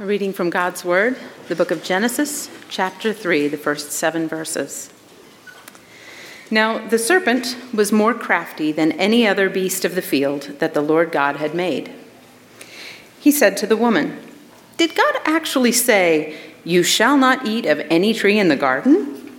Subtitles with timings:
[0.00, 1.16] A reading from God's Word,
[1.48, 4.92] the book of Genesis, chapter 3, the first seven verses.
[6.52, 10.82] Now, the serpent was more crafty than any other beast of the field that the
[10.82, 11.92] Lord God had made.
[13.18, 14.20] He said to the woman,
[14.76, 19.32] Did God actually say, You shall not eat of any tree in the garden?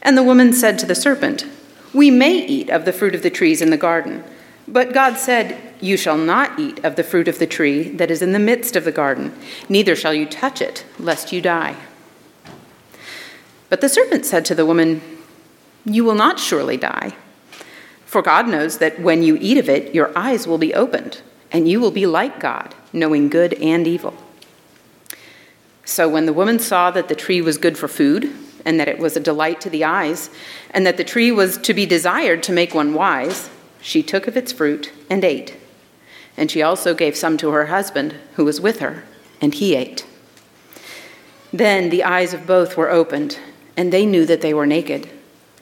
[0.00, 1.44] And the woman said to the serpent,
[1.92, 4.24] We may eat of the fruit of the trees in the garden.
[4.66, 8.22] But God said, You shall not eat of the fruit of the tree that is
[8.22, 9.36] in the midst of the garden,
[9.68, 11.74] neither shall you touch it, lest you die.
[13.68, 15.02] But the serpent said to the woman,
[15.84, 17.16] You will not surely die.
[18.06, 21.68] For God knows that when you eat of it, your eyes will be opened, and
[21.68, 24.14] you will be like God, knowing good and evil.
[25.84, 28.32] So when the woman saw that the tree was good for food,
[28.64, 30.30] and that it was a delight to the eyes,
[30.70, 34.36] and that the tree was to be desired to make one wise, she took of
[34.36, 35.56] its fruit and ate.
[36.36, 39.04] And she also gave some to her husband, who was with her,
[39.40, 40.06] and he ate.
[41.52, 43.38] Then the eyes of both were opened,
[43.76, 45.08] and they knew that they were naked.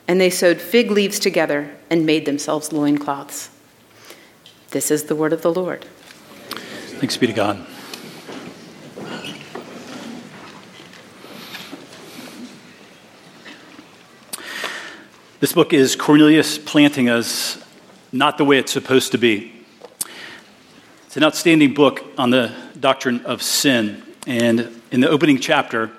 [0.06, 3.50] And they sewed fig leaves together and made themselves loincloths.
[4.70, 5.84] This is the word of the Lord.
[7.00, 7.66] Thanks be to God.
[15.40, 17.64] This book is Cornelius Plantinga's
[18.12, 19.59] not the way it's supposed to be.
[21.10, 24.00] It's an outstanding book on the doctrine of sin.
[24.28, 25.90] And in the opening chapter,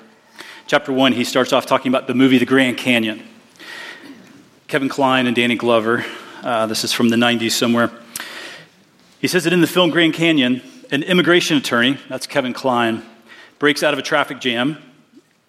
[0.68, 3.22] chapter one, he starts off talking about the movie The Grand Canyon.
[4.70, 6.06] Kevin Kline and Danny Glover,
[6.44, 7.92] uh, this is from the 90s somewhere.
[9.20, 13.04] He says that in the film Grand Canyon, an immigration attorney, that's Kevin Kline,
[13.60, 14.78] breaks out of a traffic jam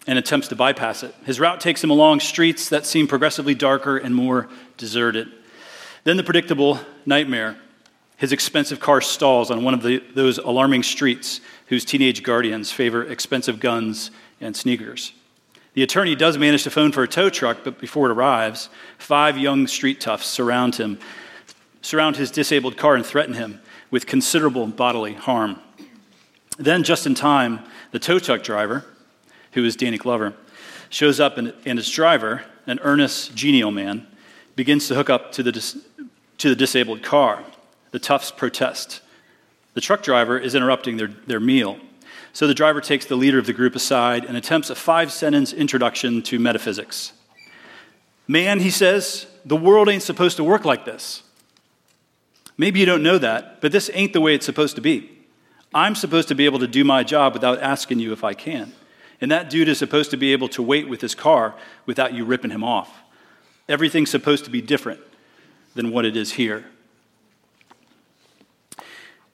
[0.05, 1.15] and attempts to bypass it.
[1.25, 5.31] His route takes him along streets that seem progressively darker and more deserted.
[6.03, 7.55] Then the predictable nightmare.
[8.23, 13.03] His expensive car stalls on one of the, those alarming streets whose teenage guardians favor
[13.03, 15.11] expensive guns and sneakers.
[15.73, 19.37] The attorney does manage to phone for a tow truck, but before it arrives, five
[19.37, 20.99] young street toughs surround him,
[21.81, 23.59] surround his disabled car and threaten him
[23.91, 25.59] with considerable bodily harm.
[26.57, 27.59] Then, just in time,
[27.91, 28.85] the tow truck driver,
[29.51, 30.33] who is Danny Glover,
[30.89, 34.07] shows up and, and his driver, an earnest, genial man,
[34.55, 37.43] begins to hook up to the, to the disabled car.
[37.93, 39.01] The toughs protest.
[39.75, 41.77] The truck driver is interrupting their, their meal.
[42.33, 45.53] So the driver takes the leader of the group aside and attempts a five sentence
[45.53, 47.13] introduction to metaphysics.
[48.27, 51.21] Man, he says, the world ain't supposed to work like this.
[52.57, 55.11] Maybe you don't know that, but this ain't the way it's supposed to be.
[55.71, 58.73] I'm supposed to be able to do my job without asking you if I can.
[59.21, 61.53] And that dude is supposed to be able to wait with his car
[61.85, 63.03] without you ripping him off.
[63.69, 64.99] Everything's supposed to be different
[65.75, 66.65] than what it is here.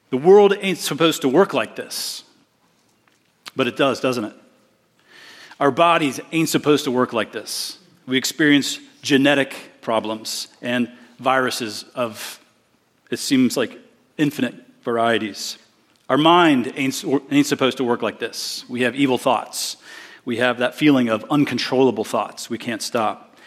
[0.09, 2.23] The world ain't supposed to work like this,
[3.55, 4.33] but it does, doesn't it?
[5.59, 7.77] Our bodies ain't supposed to work like this.
[8.07, 10.89] We experience genetic problems and
[11.19, 12.39] viruses of,
[13.11, 13.77] it seems like,
[14.17, 15.57] infinite varieties.
[16.09, 18.65] Our mind ain't, ain't supposed to work like this.
[18.67, 19.77] We have evil thoughts.
[20.25, 23.37] We have that feeling of uncontrollable thoughts we can't stop.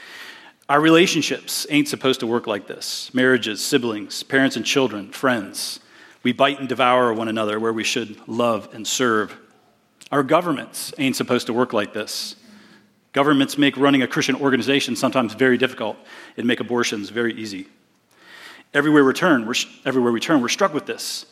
[0.69, 5.81] Our relationships ain't supposed to work like this marriages, siblings, parents and children, friends.
[6.23, 9.37] We bite and devour one another where we should love and serve.
[10.11, 12.37] Our governments ain't supposed to work like this.
[13.13, 15.97] Governments make running a Christian organization sometimes very difficult
[16.37, 17.67] and make abortions very easy.
[18.73, 21.27] Everywhere we turn, we're, everywhere we turn, we're struck with this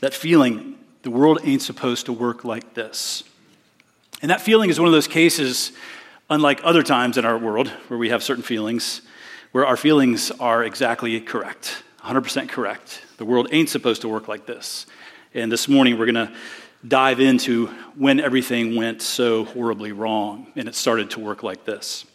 [0.00, 3.24] that feeling the world ain't supposed to work like this.
[4.22, 5.72] And that feeling is one of those cases
[6.30, 9.00] Unlike other times in our world where we have certain feelings,
[9.52, 13.02] where our feelings are exactly correct, 100% correct.
[13.18, 14.86] The world ain't supposed to work like this.
[15.34, 16.32] And this morning we're going to
[16.86, 22.06] dive into when everything went so horribly wrong and it started to work like this.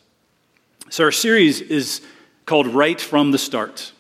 [0.90, 2.02] So our series is
[2.46, 3.92] called Right from the Start.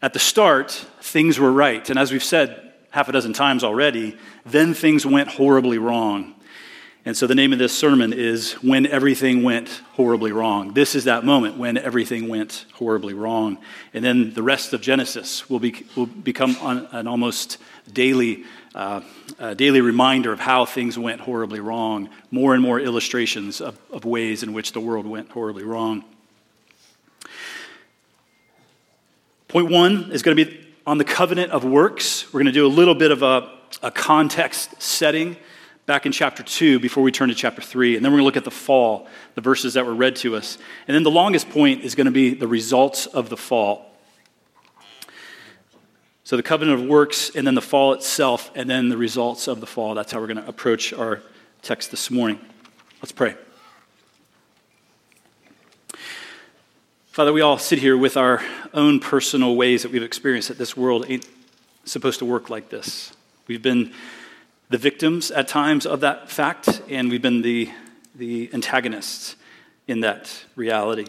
[0.00, 0.70] At the start,
[1.02, 1.88] things were right.
[1.90, 4.16] And as we've said half a dozen times already,
[4.46, 6.34] then things went horribly wrong.
[7.08, 10.74] And so the name of this sermon is When Everything Went Horribly Wrong.
[10.74, 13.56] This is that moment when everything went horribly wrong.
[13.94, 17.56] And then the rest of Genesis will, be, will become an almost
[17.90, 18.44] daily,
[18.74, 19.00] uh,
[19.56, 24.42] daily reminder of how things went horribly wrong, more and more illustrations of, of ways
[24.42, 26.04] in which the world went horribly wrong.
[29.48, 32.30] Point one is going to be on the covenant of works.
[32.34, 33.50] We're going to do a little bit of a,
[33.82, 35.38] a context setting
[35.88, 37.96] back in chapter 2 before we turn to chapter 3.
[37.96, 40.36] And then we're going to look at the fall, the verses that were read to
[40.36, 40.58] us.
[40.86, 43.90] And then the longest point is going to be the results of the fall.
[46.24, 49.60] So the covenant of works, and then the fall itself, and then the results of
[49.60, 49.94] the fall.
[49.94, 51.22] That's how we're going to approach our
[51.62, 52.38] text this morning.
[53.00, 53.34] Let's pray.
[57.06, 58.42] Father, we all sit here with our
[58.74, 61.26] own personal ways that we've experienced that this world ain't
[61.86, 63.10] supposed to work like this.
[63.46, 63.94] We've been
[64.70, 67.70] the victims at times of that fact, and we've been the,
[68.14, 69.36] the antagonists
[69.86, 71.06] in that reality.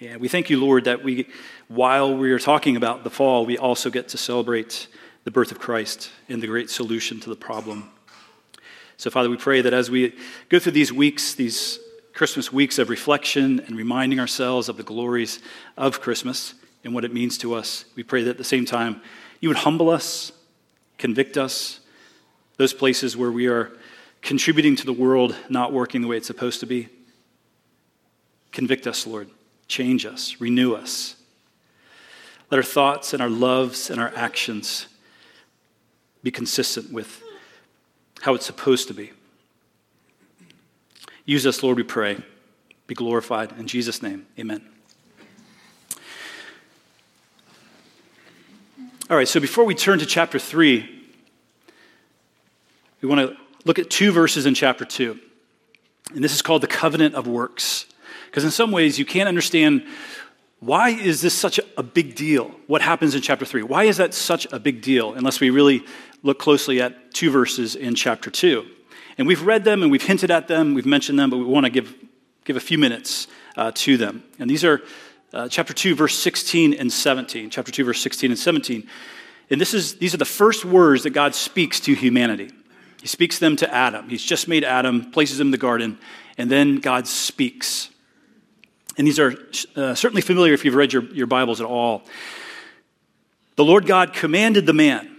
[0.00, 1.28] And we thank you, Lord, that we,
[1.68, 4.88] while we are talking about the fall, we also get to celebrate
[5.24, 7.90] the birth of Christ and the great solution to the problem.
[8.96, 10.14] So, Father, we pray that as we
[10.48, 11.78] go through these weeks, these
[12.14, 15.40] Christmas weeks of reflection and reminding ourselves of the glories
[15.76, 16.54] of Christmas
[16.84, 19.02] and what it means to us, we pray that at the same time
[19.40, 20.32] you would humble us,
[20.98, 21.80] convict us,
[22.62, 23.72] those places where we are
[24.20, 26.88] contributing to the world not working the way it's supposed to be.
[28.52, 29.28] Convict us, Lord.
[29.66, 31.16] Change us, renew us.
[32.52, 34.86] Let our thoughts and our loves and our actions
[36.22, 37.20] be consistent with
[38.20, 39.10] how it's supposed to be.
[41.24, 42.18] Use us, Lord, we pray.
[42.86, 43.58] Be glorified.
[43.58, 44.64] In Jesus' name, amen.
[49.10, 51.00] All right, so before we turn to chapter 3,
[53.02, 55.18] we want to look at two verses in chapter 2.
[56.14, 57.86] And this is called the covenant of works.
[58.26, 59.84] Because in some ways, you can't understand
[60.60, 62.52] why is this such a big deal?
[62.68, 63.64] What happens in chapter 3?
[63.64, 65.84] Why is that such a big deal unless we really
[66.22, 68.64] look closely at two verses in chapter 2?
[69.18, 71.66] And we've read them and we've hinted at them, we've mentioned them, but we want
[71.66, 71.94] to give,
[72.44, 73.26] give a few minutes
[73.56, 74.22] uh, to them.
[74.38, 74.80] And these are
[75.32, 77.50] uh, chapter 2, verse 16 and 17.
[77.50, 78.88] Chapter 2, verse 16 and 17.
[79.50, 82.50] And this is, these are the first words that God speaks to humanity.
[83.02, 84.08] He speaks them to Adam.
[84.08, 85.98] He's just made Adam, places him in the garden,
[86.38, 87.90] and then God speaks.
[88.96, 89.34] And these are
[89.74, 92.04] uh, certainly familiar if you've read your, your Bibles at all.
[93.56, 95.16] The Lord God commanded the man,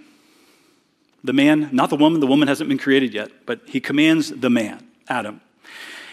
[1.26, 4.50] the man, not the woman, the woman hasn't been created yet, but he commands the
[4.50, 5.42] man, Adam.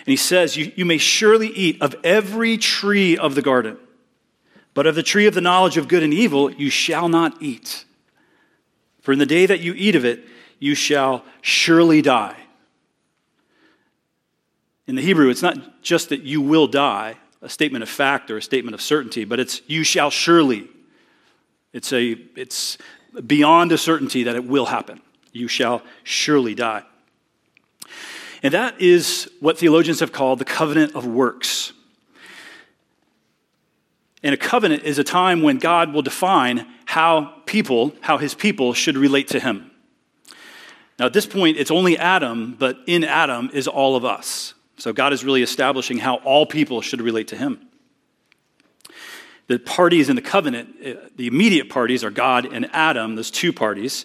[0.00, 3.78] And he says, You, you may surely eat of every tree of the garden,
[4.75, 7.84] but of the tree of the knowledge of good and evil you shall not eat.
[9.02, 10.25] For in the day that you eat of it,
[10.60, 12.36] you shall surely die.
[14.86, 18.36] In the Hebrew, it's not just that you will die, a statement of fact or
[18.36, 20.68] a statement of certainty, but it's you shall surely.
[21.72, 22.76] It's, a, it's
[23.26, 25.00] beyond a certainty that it will happen.
[25.32, 26.82] You shall surely die.
[28.42, 31.72] And that is what theologians have called the covenant of works.
[34.22, 38.74] And a covenant is a time when God will define how people, how his people
[38.74, 39.69] should relate to him.
[41.00, 44.52] Now, at this point, it's only Adam, but in Adam is all of us.
[44.76, 47.58] So God is really establishing how all people should relate to him.
[49.47, 53.50] The parties in the covenant, eh, the immediate parties are God and Adam, those two
[53.50, 54.05] parties.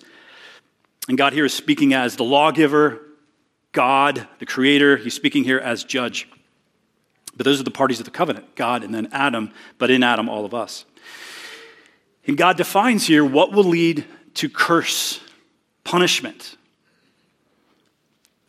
[1.09, 3.01] And God here is speaking as the lawgiver,
[3.73, 4.95] God, the creator.
[4.95, 6.29] He's speaking here as judge.
[7.35, 10.29] But those are the parties of the covenant God and then Adam, but in Adam,
[10.29, 10.85] all of us.
[12.25, 14.05] And God defines here what will lead
[14.35, 15.19] to curse,
[15.83, 16.55] punishment.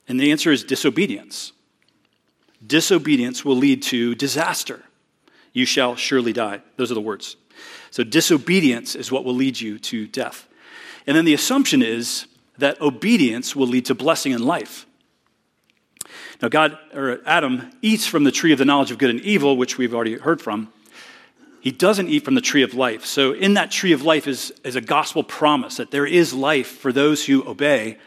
[0.08, 1.52] And the answer is disobedience.
[2.64, 4.82] Disobedience will lead to disaster.
[5.52, 6.62] You shall surely die.
[6.76, 7.36] Those are the words.
[7.90, 10.46] So, disobedience is what will lead you to death.
[11.06, 12.26] And then the assumption is
[12.58, 14.86] that obedience will lead to blessing in life.
[16.42, 19.56] Now, God or Adam eats from the tree of the knowledge of good and evil,
[19.56, 20.72] which we've already heard from.
[21.60, 23.04] He doesn't eat from the tree of life.
[23.04, 26.68] So, in that tree of life is, is a gospel promise that there is life
[26.68, 27.98] for those who obey.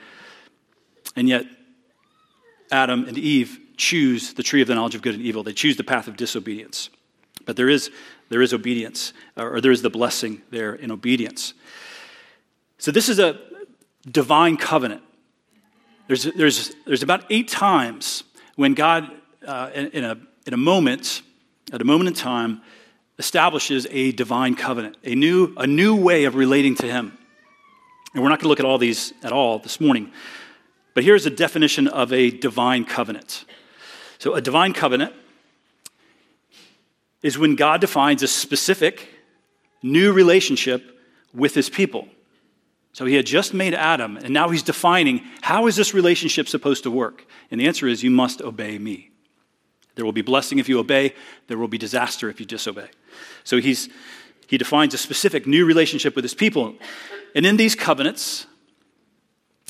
[1.16, 1.46] And yet,
[2.72, 5.44] Adam and Eve choose the tree of the knowledge of good and evil.
[5.44, 6.90] They choose the path of disobedience.
[7.46, 7.90] But there is,
[8.30, 11.54] there is obedience, or there is the blessing there in obedience.
[12.78, 13.40] So this is a
[14.10, 15.02] divine covenant.
[16.08, 18.24] There's, there's, there's about eight times
[18.56, 19.10] when God,
[19.46, 21.22] uh, in, in, a, in a moment,
[21.72, 22.62] at a moment in time,
[23.18, 27.18] establishes a divine covenant, a new, a new way of relating to Him.
[28.14, 30.12] And we're not going to look at all these at all this morning.
[31.00, 33.46] But here's a definition of a divine covenant.
[34.18, 35.14] So, a divine covenant
[37.24, 39.08] is when God defines a specific
[39.82, 41.00] new relationship
[41.34, 42.10] with his people.
[42.92, 46.84] So he had just made Adam, and now he's defining how is this relationship supposed
[46.84, 47.26] to work?
[47.50, 49.10] And the answer is you must obey me.
[49.96, 51.14] There will be blessing if you obey,
[51.48, 52.90] there will be disaster if you disobey.
[53.46, 53.88] So he's,
[54.48, 56.76] he defines a specific new relationship with his people.
[57.34, 58.48] And in these covenants,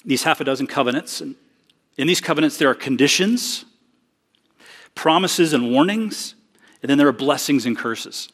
[0.05, 1.21] these half a dozen covenants.
[1.21, 1.35] And
[1.97, 3.65] in these covenants, there are conditions,
[4.95, 6.35] promises, and warnings,
[6.81, 8.29] and then there are blessings and curses.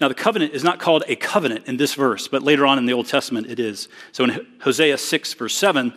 [0.00, 2.86] Now, the covenant is not called a covenant in this verse, but later on in
[2.86, 3.88] the Old Testament it is.
[4.12, 5.92] So in Hosea 6, verse 7,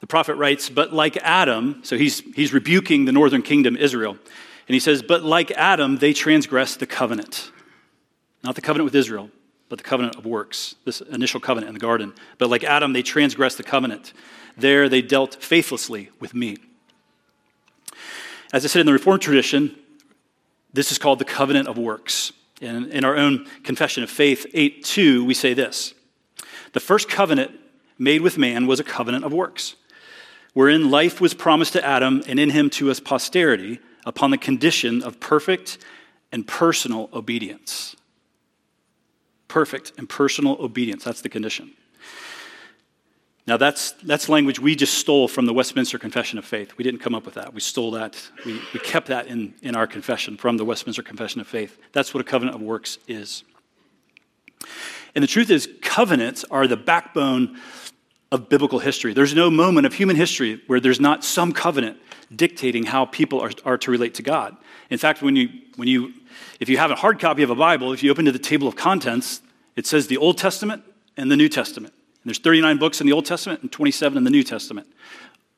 [0.00, 4.12] the prophet writes, But like Adam, so he's, he's rebuking the northern kingdom, Israel.
[4.12, 7.50] And he says, But like Adam, they transgressed the covenant.
[8.44, 9.30] Not the covenant with Israel,
[9.68, 12.14] but the covenant of works, this initial covenant in the garden.
[12.38, 14.12] But like Adam, they transgressed the covenant.
[14.56, 16.56] There they dealt faithlessly with me.
[18.52, 19.76] As I said in the Reformed tradition,
[20.72, 22.32] this is called the covenant of works.
[22.60, 25.94] And in our own confession of faith, 8 2, we say this
[26.72, 27.52] The first covenant
[27.98, 29.76] made with man was a covenant of works,
[30.54, 35.02] wherein life was promised to Adam and in him to his posterity upon the condition
[35.02, 35.78] of perfect
[36.32, 37.96] and personal obedience.
[39.48, 41.04] Perfect and personal obedience.
[41.04, 41.72] That's the condition.
[43.46, 46.76] Now, that's, that's language we just stole from the Westminster Confession of Faith.
[46.76, 47.54] We didn't come up with that.
[47.54, 48.22] We stole that.
[48.44, 51.78] We, we kept that in, in our confession from the Westminster Confession of Faith.
[51.92, 53.44] That's what a covenant of works is.
[55.14, 57.58] And the truth is, covenants are the backbone
[58.30, 59.14] of biblical history.
[59.14, 61.98] There's no moment of human history where there's not some covenant
[62.34, 64.56] dictating how people are, are to relate to God.
[64.90, 66.12] In fact, when you, when you,
[66.60, 68.68] if you have a hard copy of a Bible, if you open to the table
[68.68, 69.40] of contents,
[69.76, 70.82] it says the Old Testament
[71.16, 71.94] and the New Testament.
[71.94, 74.86] And there's 39 books in the Old Testament and 27 in the New Testament.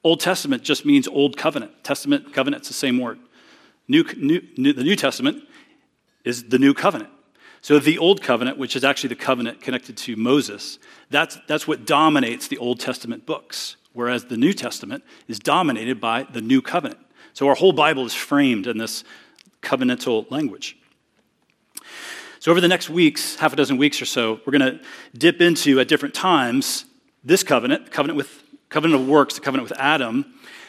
[0.04, 1.84] Old Testament just means Old Covenant.
[1.84, 3.18] Testament, covenant, it's the same word.
[3.88, 5.42] New, new, new, the New Testament
[6.24, 7.10] is the New Covenant.
[7.62, 10.78] So the Old Covenant, which is actually the covenant connected to Moses,
[11.10, 16.22] that's, that's what dominates the Old Testament books, whereas the New Testament is dominated by
[16.24, 17.00] the New Covenant.
[17.32, 19.04] So our whole Bible is framed in this
[19.62, 20.76] covenantal language.
[22.38, 24.80] So, over the next weeks, half a dozen weeks or so, we're going to
[25.12, 26.86] dip into at different times
[27.22, 30.24] this covenant, covenant with covenant of works, the covenant with Adam.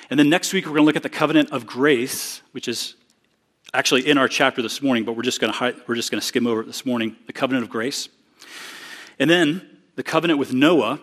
[0.09, 2.95] And then next week, we're going to look at the covenant of grace, which is
[3.73, 6.25] actually in our chapter this morning, but we're just going to, we're just going to
[6.25, 8.09] skim over it this morning the covenant of grace.
[9.19, 10.99] And then the covenant with Noah,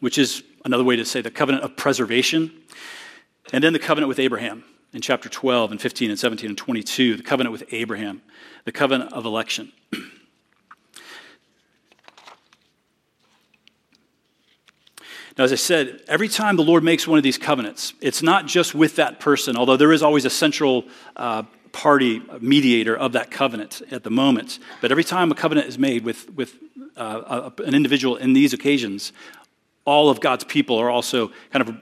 [0.00, 2.52] which is another way to say the covenant of preservation.
[3.52, 7.16] And then the covenant with Abraham in chapter 12 and 15 and 17 and 22,
[7.16, 8.22] the covenant with Abraham,
[8.64, 9.72] the covenant of election.
[15.36, 18.46] Now, as I said, every time the Lord makes one of these covenants, it's not
[18.46, 23.30] just with that person, although there is always a central uh, party mediator of that
[23.30, 24.58] covenant at the moment.
[24.80, 26.54] But every time a covenant is made with, with
[26.96, 29.12] uh, a, an individual in these occasions,
[29.84, 31.76] all of God's people are also kind of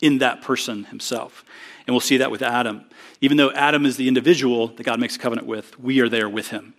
[0.00, 1.46] in that person himself.
[1.86, 2.84] And we'll see that with Adam.
[3.22, 6.28] Even though Adam is the individual that God makes a covenant with, we are there
[6.28, 6.74] with him.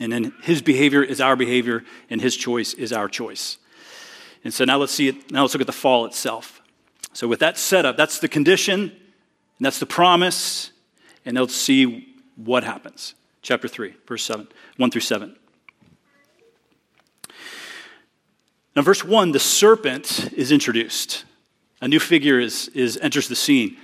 [0.00, 3.58] And then his behavior is our behavior, and his choice is our choice.
[4.44, 5.30] And so now let's see it.
[5.30, 6.62] Now let's look at the fall itself.
[7.12, 10.70] So with that setup, that's the condition, and that's the promise,
[11.24, 13.14] and let's see what happens.
[13.42, 15.36] Chapter 3, verse 7, 1 through 7.
[18.76, 21.24] Now, verse 1, the serpent is introduced.
[21.80, 23.76] A new figure is, is, enters the scene.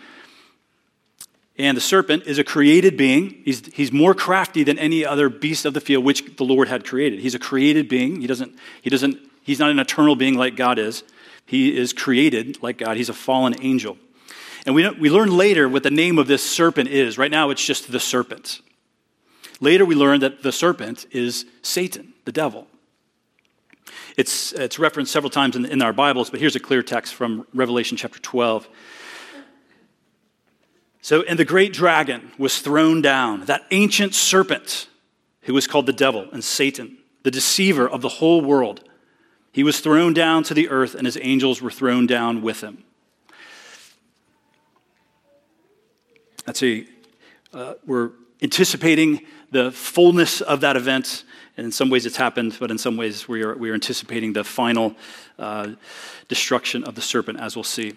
[1.56, 3.42] And the serpent is a created being.
[3.44, 6.84] He's, he's more crafty than any other beast of the field which the Lord had
[6.84, 7.20] created.
[7.20, 8.20] He's a created being.
[8.20, 11.04] He doesn't, he doesn't, he's not an eternal being like God is.
[11.46, 12.96] He is created like God.
[12.96, 13.96] He's a fallen angel.
[14.66, 17.18] And we, we learn later what the name of this serpent is.
[17.18, 18.60] Right now, it's just the serpent.
[19.60, 22.66] Later, we learn that the serpent is Satan, the devil.
[24.16, 27.46] It's, it's referenced several times in, in our Bibles, but here's a clear text from
[27.52, 28.68] Revelation chapter 12.
[31.02, 34.88] So, and the great dragon was thrown down, that ancient serpent
[35.42, 38.88] who was called the devil and Satan, the deceiver of the whole world.
[39.54, 42.84] He was thrown down to the earth, and his angels were thrown down with him.
[46.46, 46.86] A,
[47.54, 48.10] uh, we're
[48.42, 51.24] anticipating the fullness of that event
[51.56, 54.32] and in some ways it's happened, but in some ways we are, we are anticipating
[54.32, 54.96] the final
[55.38, 55.70] uh,
[56.28, 57.94] destruction of the serpent, as we'll see.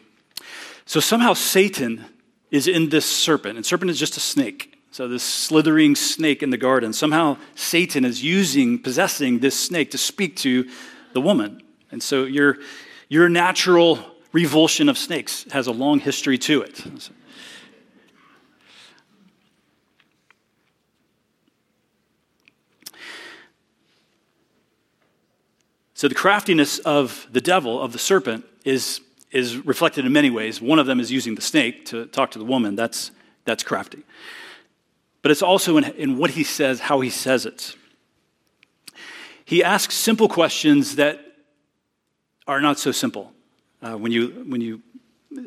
[0.86, 2.06] So somehow Satan
[2.52, 4.78] is in this serpent, and serpent is just a snake.
[4.92, 9.98] So this slithering snake in the garden, somehow Satan is using, possessing this snake to
[9.98, 10.70] speak to
[11.18, 11.64] the woman.
[11.90, 12.58] And so your,
[13.10, 13.98] your natural
[14.34, 16.86] revulsion of snakes has a long history to it.
[25.96, 30.62] So the craftiness of the devil, of the serpent, is, is reflected in many ways.
[30.62, 32.76] One of them is using the snake to talk to the woman.
[32.76, 33.10] That's,
[33.46, 34.04] that's crafty.
[35.24, 37.76] But it's also in, in what he says, how he says it.
[39.48, 41.22] He asks simple questions that
[42.48, 43.32] are not so simple
[43.82, 44.82] uh, when, you, when you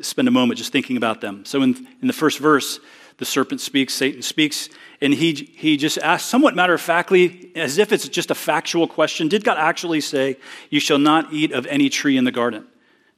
[0.01, 1.45] spend a moment just thinking about them.
[1.45, 2.79] So, in, in the first verse,
[3.17, 4.69] the serpent speaks, Satan speaks,
[5.01, 8.87] and he, he just asks, somewhat matter of factly, as if it's just a factual
[8.87, 10.37] question Did God actually say,
[10.71, 12.65] You shall not eat of any tree in the garden?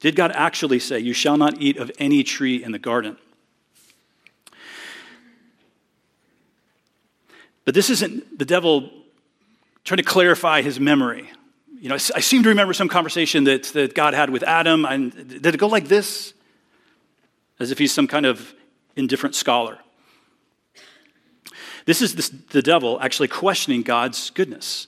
[0.02, 3.16] Did God actually say, You shall not eat of any tree in the garden?
[7.64, 9.03] But this isn't the devil
[9.84, 11.30] trying to clarify his memory.
[11.80, 14.86] You know, I seem to remember some conversation that, that God had with Adam.
[14.86, 16.34] And did it go like this?
[17.60, 18.54] As if he's some kind of
[18.96, 19.78] indifferent scholar.
[21.86, 24.88] This is this, the devil actually questioning God's goodness.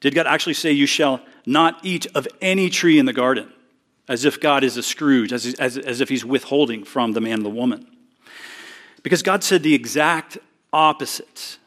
[0.00, 3.52] Did God actually say, You shall not eat of any tree in the garden?
[4.08, 7.34] As if God is a Scrooge, as, as, as if he's withholding from the man
[7.34, 7.86] and the woman.
[9.02, 10.38] Because God said the exact
[10.72, 11.58] opposite.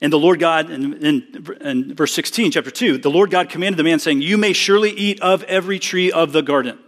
[0.00, 3.78] And the Lord God, in, in, in, verse 16, chapter 2, the Lord God commanded
[3.78, 6.78] the man, saying, You may surely eat of every tree of the garden.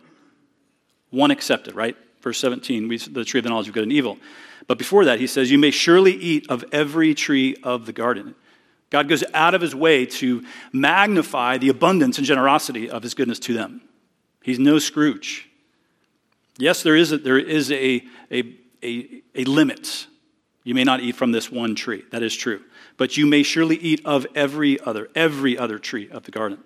[1.11, 1.97] One accepted, right?
[2.23, 4.19] Verse 17, we, the tree of the knowledge of good and evil.
[4.69, 8.37] But before that, he says, You may surely eat of every tree of the garden.
[8.91, 13.39] God goes out of his way to magnify the abundance and generosity of his goodness
[13.41, 13.81] to them.
[14.43, 15.49] He's no Scrooge.
[16.59, 20.07] Yes, there is a, there is a, a, a, a limit.
[20.65, 22.05] You may not eat from this one tree.
[22.11, 22.63] That is true.
[23.01, 26.59] But you may surely eat of every other, every other tree of the garden.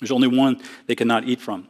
[0.00, 1.68] There's only one they cannot eat from.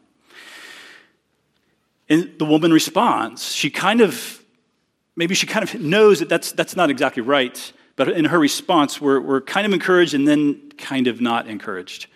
[2.09, 3.53] And the woman responds.
[3.53, 4.45] She kind of
[5.17, 9.01] maybe she kind of knows that that's, that's not exactly right, but in her response,
[9.01, 12.07] we're, we're kind of encouraged and then kind of not encouraged.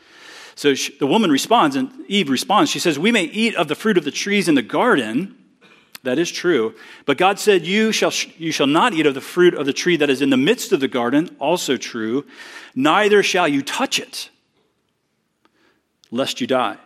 [0.54, 2.70] So she, the woman responds, and Eve responds.
[2.70, 5.36] She says, We may eat of the fruit of the trees in the garden.
[6.06, 6.74] That is true.
[7.04, 9.96] But God said, you shall, you shall not eat of the fruit of the tree
[9.96, 11.34] that is in the midst of the garden.
[11.40, 12.24] Also true.
[12.76, 14.30] Neither shall you touch it,
[16.12, 16.76] lest you die.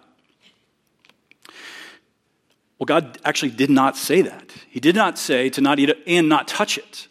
[2.78, 4.54] Well, God actually did not say that.
[4.70, 7.06] He did not say to not eat it and not touch it.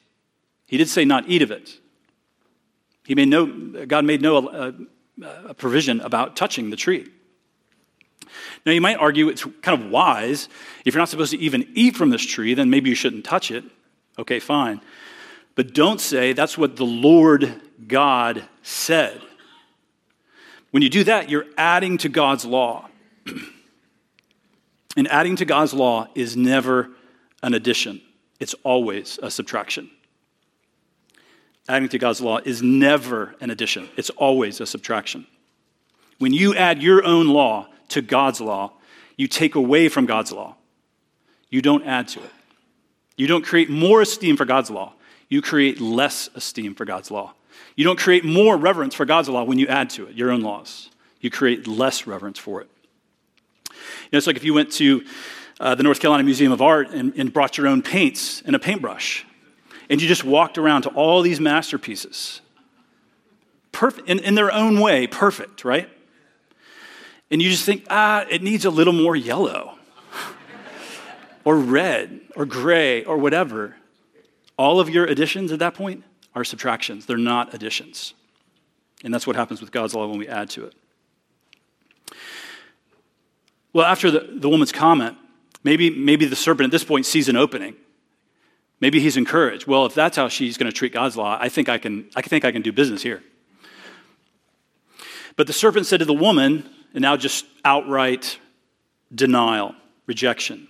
[0.66, 1.78] He did say not eat of it.
[3.06, 3.46] He made no,
[3.86, 4.72] God made no uh,
[5.24, 7.08] uh, provision about touching the tree.
[8.66, 10.50] Now, you might argue it's kind of wise.
[10.86, 13.52] If you're not supposed to even eat from this tree, then maybe you shouldn't touch
[13.52, 13.64] it.
[14.18, 14.82] Okay, fine.
[15.56, 19.22] But don't say that's what the Lord God said.
[20.72, 22.88] When you do that, you're adding to God's law.
[24.98, 26.90] And adding to God's law is never
[27.44, 28.02] an addition,
[28.40, 29.90] it's always a subtraction.
[31.70, 35.28] Adding to God's law is never an addition, it's always a subtraction.
[36.18, 38.74] When you add your own law to God's law,
[39.18, 40.56] you take away from God's law.
[41.50, 42.32] You don't add to it.
[43.18, 44.94] You don't create more esteem for God's law.
[45.28, 47.34] You create less esteem for God's law.
[47.76, 50.42] You don't create more reverence for God's law when you add to it, your own
[50.42, 50.90] laws.
[51.20, 52.70] You create less reverence for it.
[53.70, 53.76] You
[54.14, 55.04] know, it's like if you went to
[55.60, 58.60] uh, the North Carolina Museum of Art and, and brought your own paints and a
[58.60, 59.26] paintbrush,
[59.90, 62.42] and you just walked around to all these masterpieces.
[63.72, 65.90] Perfect, in, in their own way, perfect, right?
[67.32, 69.78] And you just think, ah, it needs a little more yellow,
[71.46, 73.76] or red, or gray, or whatever.
[74.58, 76.04] All of your additions at that point
[76.36, 78.14] are subtractions, they're not additions.
[79.04, 80.74] And that's what happens with God's law when we add to it.
[83.72, 85.16] Well, after the, the woman's comment,
[85.64, 87.76] maybe, maybe the serpent at this point sees an opening.
[88.82, 89.68] Maybe he's encouraged.
[89.68, 92.22] Well, if that's how she's going to treat God's law, I think I can, I
[92.22, 93.22] think I can do business here.
[95.36, 98.40] But the serpent said to the woman, and now just outright
[99.14, 99.76] denial,
[100.06, 100.68] rejection.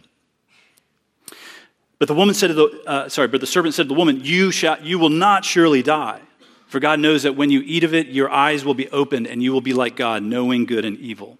[1.97, 4.21] But the woman said to the, uh, sorry, but the serpent said to the woman,
[4.23, 6.21] you, shall, you will not surely die.
[6.67, 9.43] For God knows that when you eat of it, your eyes will be opened and
[9.43, 11.37] you will be like God, knowing good and evil.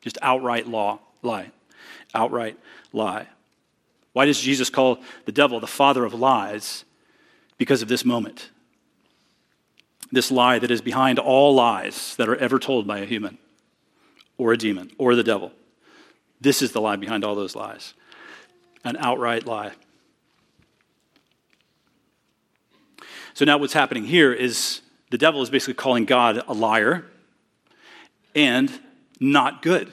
[0.00, 1.50] Just outright law, lie.
[2.14, 2.58] Outright
[2.92, 3.28] lie.
[4.12, 6.84] Why does Jesus call the devil the father of lies?
[7.56, 8.50] Because of this moment.
[10.10, 13.38] This lie that is behind all lies that are ever told by a human
[14.42, 15.52] or a demon or the devil.
[16.40, 17.94] This is the lie behind all those lies
[18.84, 19.70] an outright lie.
[23.34, 27.04] So now what's happening here is the devil is basically calling God a liar
[28.34, 28.72] and
[29.20, 29.92] not good.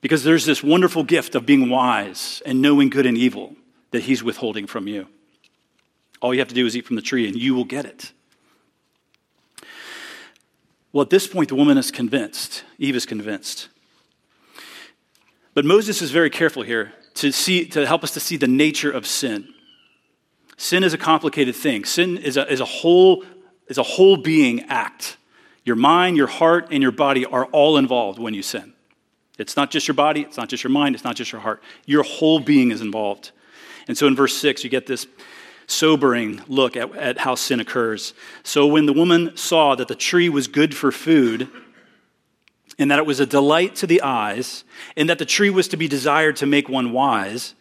[0.00, 3.54] Because there's this wonderful gift of being wise and knowing good and evil
[3.92, 5.06] that he's withholding from you.
[6.20, 8.12] All you have to do is eat from the tree and you will get it.
[10.96, 12.64] Well, at this point, the woman is convinced.
[12.78, 13.68] Eve is convinced.
[15.52, 18.90] But Moses is very careful here to, see, to help us to see the nature
[18.90, 19.52] of sin.
[20.56, 21.84] Sin is a complicated thing.
[21.84, 23.24] Sin is a, is a, whole,
[23.68, 25.18] is a whole being act.
[25.66, 28.72] Your mind, your heart, and your body are all involved when you sin.
[29.36, 31.62] It's not just your body, it's not just your mind, it's not just your heart.
[31.84, 33.32] Your whole being is involved.
[33.86, 35.06] And so in verse 6, you get this
[35.66, 38.14] sobering look at, at how sin occurs.
[38.42, 41.48] So when the woman saw that the tree was good for food,
[42.78, 44.64] and that it was a delight to the eyes,
[44.96, 47.54] and that the tree was to be desired to make one wise,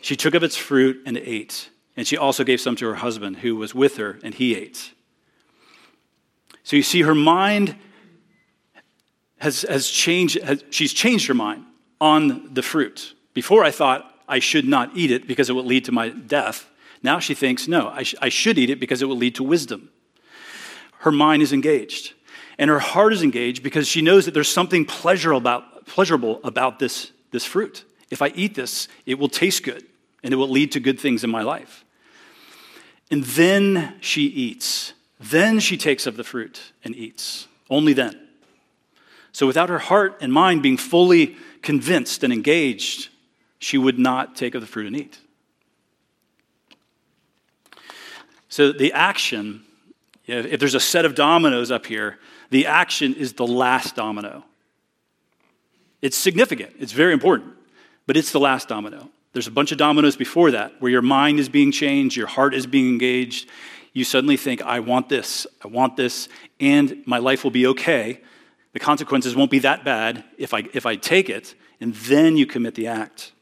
[0.00, 1.70] she took of its fruit and ate.
[1.96, 4.92] And she also gave some to her husband who was with her, and he ate.
[6.62, 7.76] So you see, her mind
[9.38, 11.64] has, has changed, has, she's changed her mind
[12.00, 13.14] on the fruit.
[13.34, 16.70] Before I thought I should not eat it because it would lead to my death.
[17.02, 19.42] Now she thinks, no, I, sh- I should eat it because it will lead to
[19.42, 19.90] wisdom.
[20.98, 22.12] Her mind is engaged.
[22.58, 26.78] And her heart is engaged because she knows that there's something pleasurable about, pleasurable about
[26.78, 27.84] this, this fruit.
[28.10, 29.86] If I eat this, it will taste good
[30.22, 31.84] and it will lead to good things in my life.
[33.10, 34.92] And then she eats.
[35.18, 37.48] Then she takes of the fruit and eats.
[37.68, 38.28] Only then.
[39.32, 43.08] So, without her heart and mind being fully convinced and engaged,
[43.58, 45.18] she would not take of the fruit and eat.
[48.50, 49.62] So, the action,
[50.26, 52.18] if there's a set of dominoes up here,
[52.50, 54.44] the action is the last domino.
[56.02, 57.54] It's significant, it's very important,
[58.06, 59.08] but it's the last domino.
[59.32, 62.52] There's a bunch of dominoes before that where your mind is being changed, your heart
[62.52, 63.48] is being engaged.
[63.92, 68.20] You suddenly think, I want this, I want this, and my life will be okay.
[68.72, 72.46] The consequences won't be that bad if I, if I take it, and then you
[72.46, 73.32] commit the act.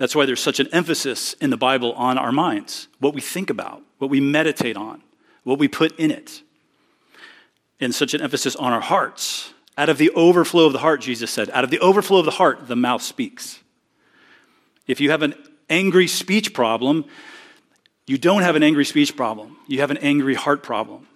[0.00, 3.50] That's why there's such an emphasis in the Bible on our minds, what we think
[3.50, 5.02] about, what we meditate on,
[5.44, 6.42] what we put in it,
[7.80, 9.52] and such an emphasis on our hearts.
[9.76, 12.30] Out of the overflow of the heart, Jesus said, out of the overflow of the
[12.30, 13.60] heart, the mouth speaks.
[14.86, 15.34] If you have an
[15.68, 17.04] angry speech problem,
[18.06, 19.58] you don't have an angry speech problem.
[19.66, 21.08] You have an angry heart problem.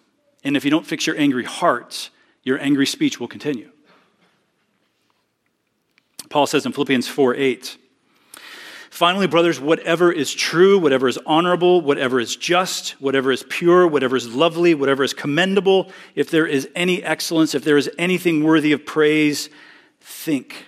[0.45, 2.11] And if you don't fix your angry heart,
[2.43, 3.71] your angry speech will continue.
[6.29, 7.79] Paul says in Philippians 4 8,
[8.95, 14.15] Finally, brothers, whatever is true, whatever is honorable, whatever is just, whatever is pure, whatever
[14.15, 18.71] is lovely, whatever is commendable, if there is any excellence, if there is anything worthy
[18.71, 19.51] of praise,
[20.01, 20.67] think.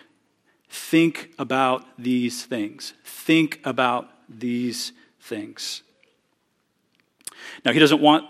[0.69, 2.95] Think about these things.
[3.05, 5.85] Think about these things.
[7.65, 8.25] Now, he doesn't want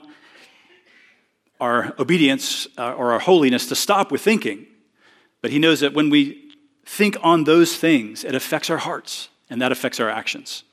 [1.59, 4.67] our obedience uh, or our holiness to stop with thinking,
[5.41, 6.53] but he knows that when we
[6.85, 10.65] think on those things, it affects our hearts and that affects our actions.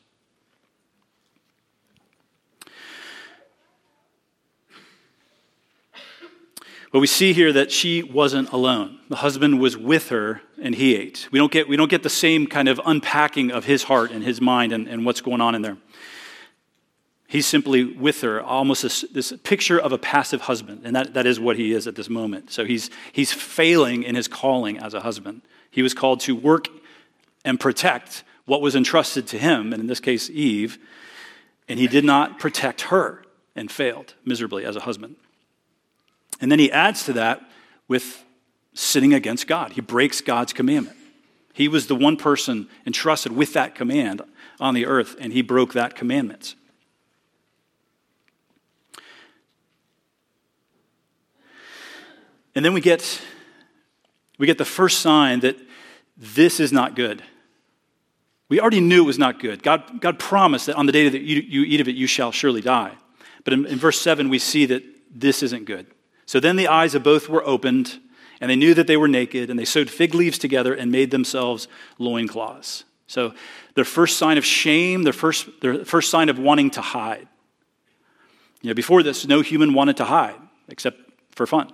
[6.94, 9.00] But we see here that she wasn't alone.
[9.10, 11.28] The husband was with her and he ate.
[11.32, 14.24] We don't get, we don't get the same kind of unpacking of his heart and
[14.24, 15.78] his mind and, and what's going on in there.
[17.28, 20.82] He's simply with her, almost this, this, picture of a passive husband.
[20.84, 22.52] And that, that is what he is at this moment.
[22.52, 25.42] So he's, he's failing in his calling as a husband.
[25.72, 26.68] He was called to work
[27.44, 30.78] and protect what was entrusted to him, and in this case, Eve,
[31.68, 33.24] and he did not protect her
[33.56, 35.16] and failed miserably as a husband.
[36.42, 37.42] And then he adds to that
[37.88, 38.24] with
[38.74, 39.74] sinning against God.
[39.74, 40.98] He breaks God's commandment.
[41.54, 44.22] He was the one person entrusted with that command
[44.60, 46.56] on the earth, and he broke that commandment.
[52.56, 53.22] And then we get,
[54.38, 55.58] we get the first sign that
[56.18, 57.24] this is not good.
[58.54, 59.64] We already knew it was not good.
[59.64, 62.32] God, God promised that on the day that you, you eat of it, you shall
[62.32, 62.92] surely die.
[63.44, 65.88] But in, in verse 7, we see that this isn't good.
[66.28, 68.00] So then the eyes of both were opened,
[68.40, 71.10] and they knew that they were naked, and they sewed fig leaves together and made
[71.10, 72.84] themselves loincloths.
[73.08, 73.34] So
[73.74, 77.28] their first sign of shame, their first, their first sign of wanting to hide.
[78.62, 81.00] You know, before this, no human wanted to hide except
[81.32, 81.74] for fun.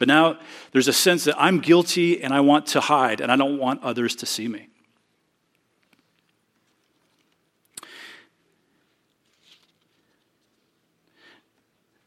[0.00, 0.40] But now
[0.72, 3.84] there's a sense that I'm guilty and I want to hide and I don't want
[3.84, 4.66] others to see me.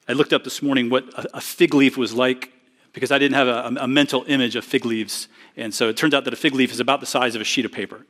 [0.07, 2.53] I looked up this morning what a fig leaf was like
[2.93, 5.27] because I didn't have a, a, mental image of fig leaves.
[5.57, 7.43] And so it turns out that a fig leaf is about the size of a
[7.43, 8.05] sheet of paper.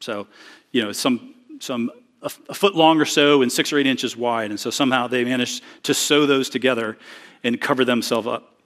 [0.00, 0.26] So,
[0.72, 1.90] you know, some, some
[2.22, 4.50] a, a foot long or so and six or eight inches wide.
[4.50, 6.98] And so somehow they managed to sew those together
[7.44, 8.56] and cover themselves up.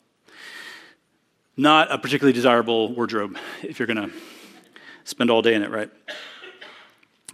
[1.57, 4.17] Not a particularly desirable wardrobe if you're going to
[5.05, 5.91] spend all day in it, right?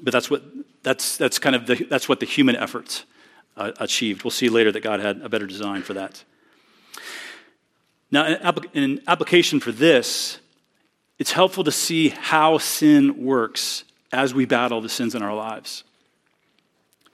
[0.01, 0.42] But that's what
[0.83, 3.05] that's that's kind of the, that's what the human efforts
[3.59, 4.25] uh, achieved.
[4.25, 6.25] We'll see later that God had a better design for that.
[8.11, 8.38] Now,
[8.73, 10.38] in application for this,
[11.18, 15.85] it's helpful to see how sin works as we battle the sins in our lives.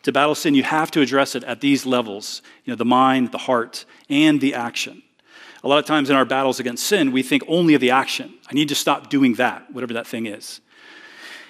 [0.05, 3.33] To battle sin, you have to address it at these levels you know, the mind,
[3.33, 5.03] the heart, and the action.
[5.65, 8.35] A lot of times in our battles against sin, we think only of the action.
[8.49, 10.61] I need to stop doing that, whatever that thing is.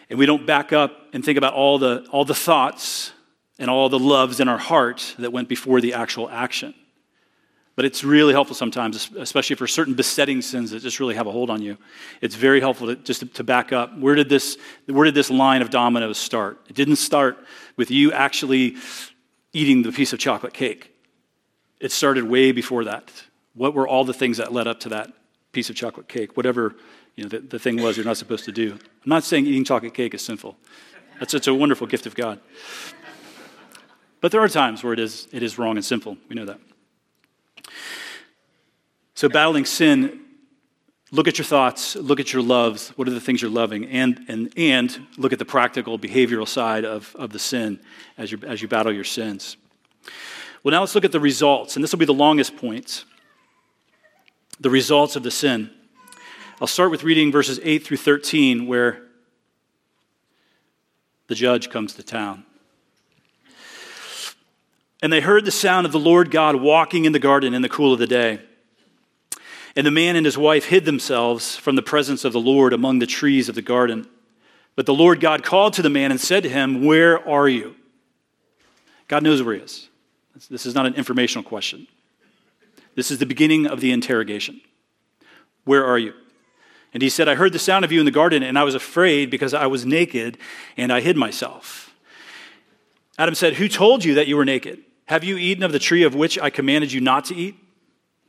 [0.09, 3.11] And we don't back up and think about all the, all the thoughts
[3.58, 6.74] and all the loves in our heart that went before the actual action.
[7.76, 11.32] But it's really helpful sometimes, especially for certain besetting sins that just really have a
[11.32, 11.76] hold on you.
[12.20, 13.98] It's very helpful to, just to, to back up.
[13.98, 16.60] Where did, this, where did this line of dominoes start?
[16.68, 17.38] It didn't start
[17.76, 18.76] with you actually
[19.52, 20.92] eating the piece of chocolate cake.
[21.80, 23.10] It started way before that.
[23.54, 25.12] What were all the things that led up to that
[25.50, 26.36] piece of chocolate cake?
[26.36, 26.76] Whatever
[27.16, 28.72] you know, the, the thing was you're not supposed to do.
[28.72, 30.56] I'm not saying eating chocolate cake is sinful.
[31.18, 32.40] That's it's a wonderful gift of God.
[34.24, 36.16] But there are times where it is, it is wrong and sinful.
[36.30, 36.58] We know that.
[39.14, 40.18] So, battling sin,
[41.10, 42.88] look at your thoughts, look at your loves.
[42.96, 43.84] What are the things you're loving?
[43.84, 47.78] And, and, and look at the practical, behavioral side of, of the sin
[48.16, 49.58] as you, as you battle your sins.
[50.62, 51.76] Well, now let's look at the results.
[51.76, 53.04] And this will be the longest point
[54.58, 55.68] the results of the sin.
[56.62, 59.02] I'll start with reading verses 8 through 13, where
[61.26, 62.46] the judge comes to town.
[65.04, 67.68] And they heard the sound of the Lord God walking in the garden in the
[67.68, 68.40] cool of the day.
[69.76, 73.00] And the man and his wife hid themselves from the presence of the Lord among
[73.00, 74.08] the trees of the garden.
[74.76, 77.76] But the Lord God called to the man and said to him, Where are you?
[79.06, 79.90] God knows where he is.
[80.48, 81.86] This is not an informational question.
[82.94, 84.62] This is the beginning of the interrogation.
[85.64, 86.14] Where are you?
[86.94, 88.74] And he said, I heard the sound of you in the garden, and I was
[88.74, 90.38] afraid because I was naked
[90.78, 91.94] and I hid myself.
[93.18, 94.82] Adam said, Who told you that you were naked?
[95.06, 97.56] Have you eaten of the tree of which I commanded you not to eat?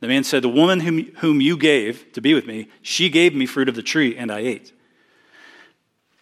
[0.00, 3.34] The man said, The woman whom, whom you gave to be with me, she gave
[3.34, 4.72] me fruit of the tree, and I ate.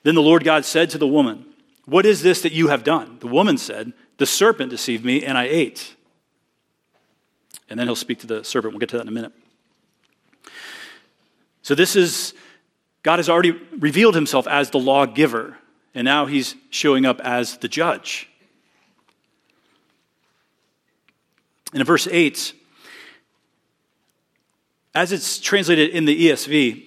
[0.04, 1.46] Then the Lord God said to the woman,
[1.86, 3.18] What is this that you have done?
[3.20, 5.96] The woman said, The serpent deceived me, and I ate.
[7.68, 8.74] And then he'll speak to the serpent.
[8.74, 9.32] We'll get to that in a minute.
[11.62, 12.34] So, this is,
[13.02, 15.56] God has already revealed himself as the lawgiver,
[15.94, 18.28] and now he's showing up as the judge.
[21.74, 22.52] And in verse 8,
[24.94, 26.84] as it's translated in the ESV,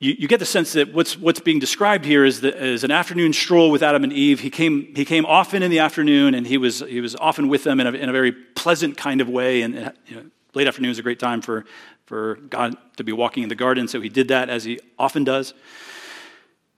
[0.00, 2.90] you, you, get the sense that what's, what's being described here is, the, is an
[2.90, 4.40] afternoon stroll with Adam and Eve.
[4.40, 7.64] He came, he came often in the afternoon, and he was, he was often with
[7.64, 9.62] them in a, in a very pleasant kind of way.
[9.62, 11.64] And you know, late afternoon is a great time for,
[12.04, 15.24] for God to be walking in the garden, so he did that as he often
[15.24, 15.54] does.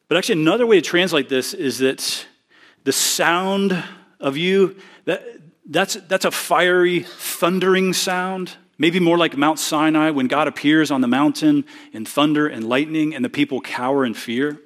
[0.07, 2.27] But actually, another way to translate this is that
[2.85, 3.83] the sound
[4.21, 5.25] of you, that,
[5.69, 8.53] that's, that's a fiery, thundering sound.
[8.79, 13.15] Maybe more like Mount Sinai when God appears on the mountain in thunder and lightning
[13.15, 14.61] and the people cower in fear.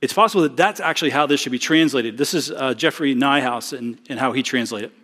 [0.00, 2.16] It's possible that that's actually how this should be translated.
[2.16, 4.96] This is uh, Jeffrey Niehaus and, and how he translated it.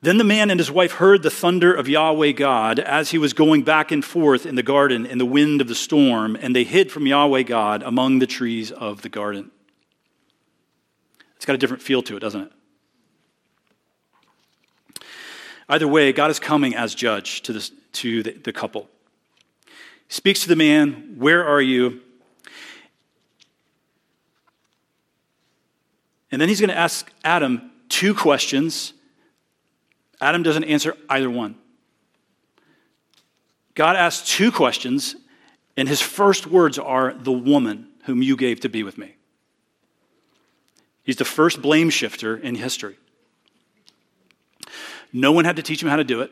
[0.00, 3.32] Then the man and his wife heard the thunder of Yahweh God as he was
[3.32, 6.64] going back and forth in the garden in the wind of the storm, and they
[6.64, 9.52] hid from Yahweh God among the trees of the garden.
[11.42, 12.52] It's got a different feel to it, doesn't
[14.96, 15.04] it?
[15.68, 18.88] Either way, God is coming as judge to, this, to the, the couple.
[20.06, 22.00] He speaks to the man, Where are you?
[26.30, 28.92] And then he's going to ask Adam two questions.
[30.20, 31.56] Adam doesn't answer either one.
[33.74, 35.16] God asks two questions,
[35.76, 39.16] and his first words are, The woman whom you gave to be with me.
[41.04, 42.96] He's the first blame shifter in history.
[45.12, 46.30] No one had to teach him how to do it.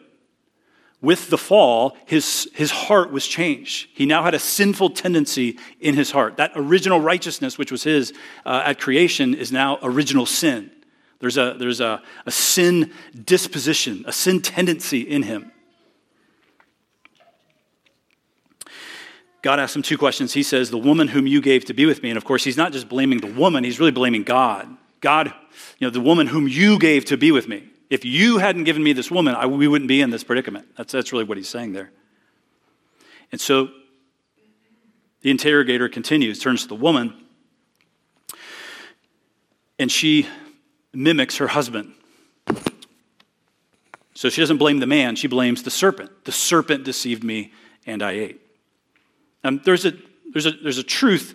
[1.02, 3.88] With the fall, his, his heart was changed.
[3.94, 6.36] He now had a sinful tendency in his heart.
[6.36, 8.12] That original righteousness, which was his
[8.44, 10.70] uh, at creation, is now original sin.
[11.20, 12.92] There's, a, there's a, a sin
[13.24, 15.52] disposition, a sin tendency in him.
[19.42, 20.34] God asks him two questions.
[20.34, 22.10] He says, The woman whom you gave to be with me.
[22.10, 24.68] And of course, he's not just blaming the woman, he's really blaming God.
[25.00, 25.32] God,
[25.78, 27.68] you know, the woman whom you gave to be with me.
[27.88, 30.66] If you hadn't given me this woman, I, we wouldn't be in this predicament.
[30.76, 31.90] That's, that's really what he's saying there.
[33.32, 33.70] And so
[35.22, 37.14] the interrogator continues, turns to the woman,
[39.78, 40.28] and she
[40.92, 41.94] mimics her husband.
[44.14, 46.26] So she doesn't blame the man, she blames the serpent.
[46.26, 47.52] The serpent deceived me,
[47.86, 48.49] and I ate.
[49.42, 49.92] Um, there's, a,
[50.32, 51.34] there's, a, there's a truth,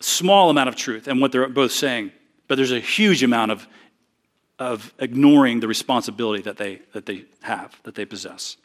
[0.00, 2.12] small amount of truth in what they're both saying,
[2.48, 3.66] but there's a huge amount of,
[4.58, 8.56] of ignoring the responsibility that they, that they have, that they possess.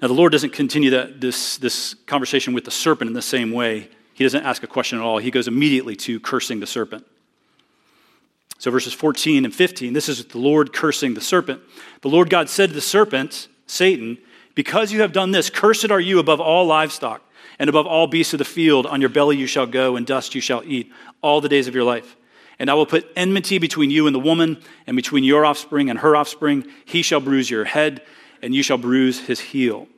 [0.00, 3.52] Now, the Lord doesn't continue that, this, this conversation with the serpent in the same
[3.52, 3.88] way.
[4.14, 5.18] He doesn't ask a question at all.
[5.18, 7.06] He goes immediately to cursing the serpent.
[8.58, 11.60] So, verses 14 and 15, this is the Lord cursing the serpent.
[12.00, 14.18] The Lord God said to the serpent, Satan,
[14.54, 17.22] Because you have done this, cursed are you above all livestock
[17.58, 18.86] and above all beasts of the field.
[18.86, 21.74] On your belly you shall go, and dust you shall eat all the days of
[21.74, 22.16] your life.
[22.58, 25.98] And I will put enmity between you and the woman, and between your offspring and
[26.00, 26.66] her offspring.
[26.84, 28.02] He shall bruise your head,
[28.42, 29.88] and you shall bruise his heel.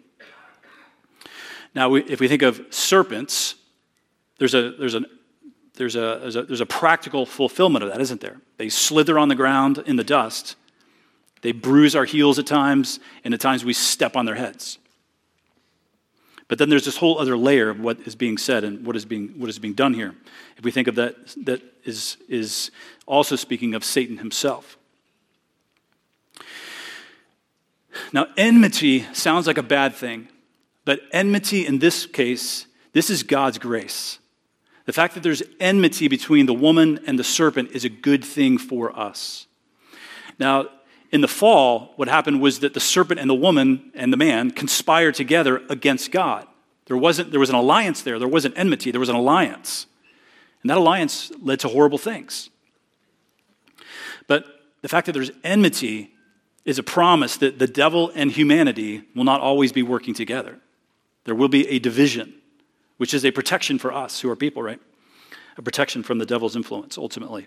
[1.74, 3.56] Now, if we think of serpents,
[4.38, 5.02] there's a, there's, a,
[5.74, 8.40] there's, a, there's, a, there's a practical fulfillment of that, isn't there?
[8.56, 10.54] They slither on the ground in the dust.
[11.44, 14.78] They bruise our heels at times, and at times we step on their heads.
[16.48, 19.04] But then there's this whole other layer of what is being said and what is
[19.04, 20.14] being, what is being done here.
[20.56, 22.70] If we think of that, that is, is
[23.04, 24.78] also speaking of Satan himself.
[28.10, 30.28] Now, enmity sounds like a bad thing,
[30.86, 34.18] but enmity in this case, this is God's grace.
[34.86, 38.56] The fact that there's enmity between the woman and the serpent is a good thing
[38.56, 39.46] for us.
[40.38, 40.68] Now,
[41.14, 44.50] in the fall, what happened was that the serpent and the woman and the man
[44.50, 46.44] conspired together against God.
[46.86, 48.18] There, wasn't, there was an alliance there.
[48.18, 49.86] There wasn't enmity, there was an alliance.
[50.60, 52.50] And that alliance led to horrible things.
[54.26, 54.44] But
[54.82, 56.10] the fact that there's enmity
[56.64, 60.58] is a promise that the devil and humanity will not always be working together.
[61.26, 62.34] There will be a division,
[62.96, 64.80] which is a protection for us who are people, right?
[65.56, 67.46] A protection from the devil's influence, ultimately.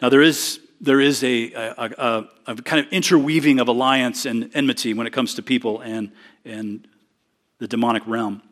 [0.00, 4.50] Now, there is there is a, a, a, a, kind of interweaving of alliance and
[4.54, 6.12] enmity when it comes to people and,
[6.44, 6.86] and
[7.58, 8.42] the demonic realm.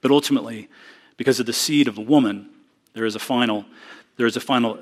[0.00, 0.68] But ultimately,
[1.16, 2.50] because of the seed of the woman,
[2.92, 3.64] there is a final,
[4.16, 4.78] there is a final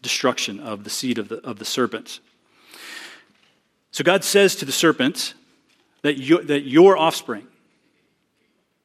[0.00, 2.20] destruction of the seed of the, of the serpent.
[3.90, 5.34] So God says to the serpent
[6.00, 7.46] that, you, that your offspring,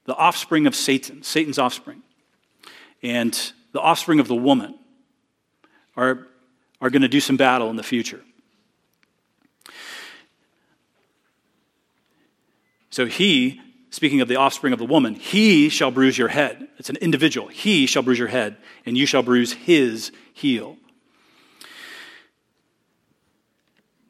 [0.05, 2.01] the offspring of Satan, Satan's offspring,
[3.01, 4.75] and the offspring of the woman,
[5.95, 6.27] are,
[6.80, 8.21] are going to do some battle in the future.
[12.89, 16.67] So he, speaking of the offspring of the woman, he shall bruise your head.
[16.77, 17.47] It's an individual.
[17.47, 20.77] He shall bruise your head, and you shall bruise his heel.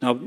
[0.02, 0.20] Now,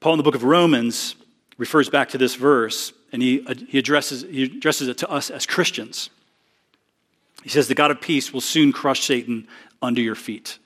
[0.00, 1.14] Paul in the book of Romans
[1.58, 5.30] refers back to this verse, and he, uh, he, addresses, he addresses it to us
[5.30, 6.10] as Christians.
[7.44, 9.46] He says, The God of peace will soon crush Satan
[9.80, 10.58] under your feet.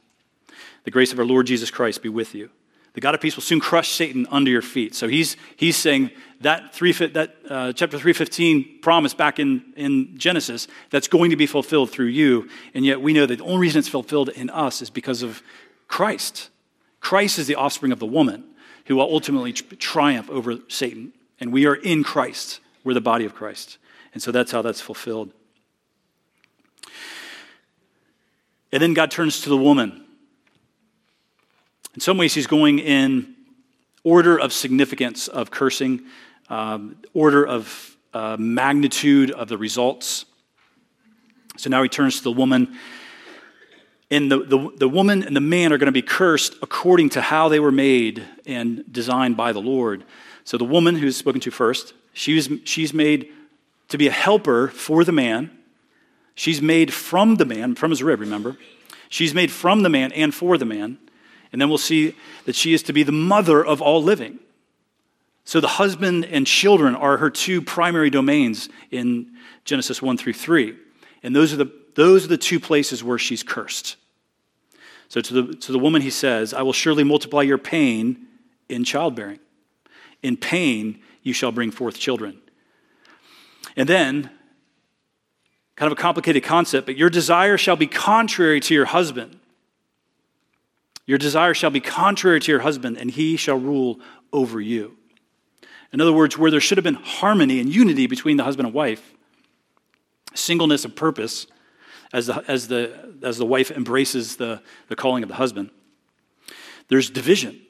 [0.86, 2.48] The grace of our Lord Jesus Christ be with you.
[2.94, 4.94] The God of peace will soon crush Satan under your feet.
[4.94, 10.68] So he's, he's saying that, three, that uh, chapter 315 promise back in, in Genesis,
[10.90, 12.48] that's going to be fulfilled through you.
[12.72, 15.42] And yet we know that the only reason it's fulfilled in us is because of
[15.88, 16.50] Christ.
[17.00, 18.44] Christ is the offspring of the woman
[18.84, 21.12] who will ultimately triumph over Satan.
[21.40, 22.60] And we are in Christ.
[22.84, 23.78] We're the body of Christ.
[24.14, 25.32] And so that's how that's fulfilled.
[28.70, 30.05] And then God turns to the woman
[31.96, 33.34] in some ways, he's going in
[34.04, 36.02] order of significance of cursing,
[36.50, 40.26] um, order of uh, magnitude of the results.
[41.56, 42.76] So now he turns to the woman.
[44.10, 47.22] And the, the, the woman and the man are going to be cursed according to
[47.22, 50.04] how they were made and designed by the Lord.
[50.44, 53.32] So the woman who's spoken to first, she's, she's made
[53.88, 55.50] to be a helper for the man.
[56.34, 58.58] She's made from the man, from his rib, remember?
[59.08, 60.98] She's made from the man and for the man.
[61.52, 64.38] And then we'll see that she is to be the mother of all living.
[65.44, 69.30] So the husband and children are her two primary domains in
[69.64, 70.76] Genesis 1 through 3.
[71.22, 73.96] And those are the, those are the two places where she's cursed.
[75.08, 78.26] So to the, to the woman, he says, I will surely multiply your pain
[78.68, 79.38] in childbearing.
[80.22, 82.40] In pain, you shall bring forth children.
[83.76, 84.30] And then,
[85.76, 89.38] kind of a complicated concept, but your desire shall be contrary to your husband
[91.06, 94.00] your desire shall be contrary to your husband, and he shall rule
[94.32, 94.96] over you.
[95.92, 98.74] In other words, where there should have been harmony and unity between the husband and
[98.74, 99.14] wife,
[100.34, 101.46] singleness of purpose,
[102.12, 105.70] as the, as the, as the wife embraces the, the calling of the husband,
[106.88, 107.60] there's division.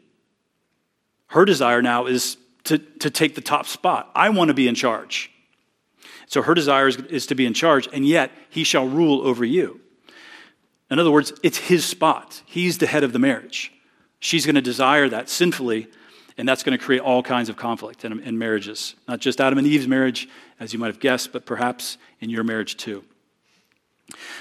[1.29, 4.11] Her desire now is to, to take the top spot.
[4.15, 5.31] I want to be in charge.
[6.27, 9.45] So her desire is, is to be in charge, and yet he shall rule over
[9.45, 9.81] you.
[10.91, 12.43] In other words, it's his spot.
[12.47, 13.73] He's the head of the marriage.
[14.21, 15.89] She's going to desire that sinfully,
[16.39, 18.95] and that's going to create all kinds of conflict in, in, marriages.
[19.09, 20.29] Not just Adam and Eve's marriage,
[20.61, 23.05] as you might have guessed, but perhaps in your marriage too.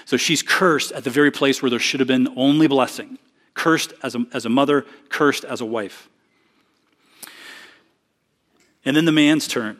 [0.05, 3.17] So she's cursed at the very place where there should have been only blessing.
[3.55, 6.09] Cursed as a, as a mother, cursed as a wife.
[8.83, 9.79] And then the man's turn.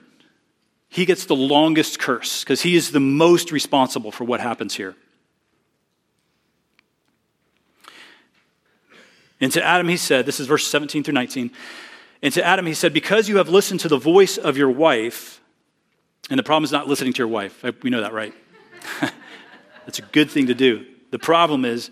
[0.90, 4.96] He gets the longest curse because he is the most responsible for what happens here.
[9.46, 11.52] And to Adam he said, this is verse 17 through 19.
[12.24, 15.40] And to Adam he said, Because you have listened to the voice of your wife,
[16.32, 17.64] and the problem is not listening to your wife.
[17.84, 18.34] We know that, right?
[19.86, 20.88] That's a good thing to do.
[21.12, 21.92] The problem is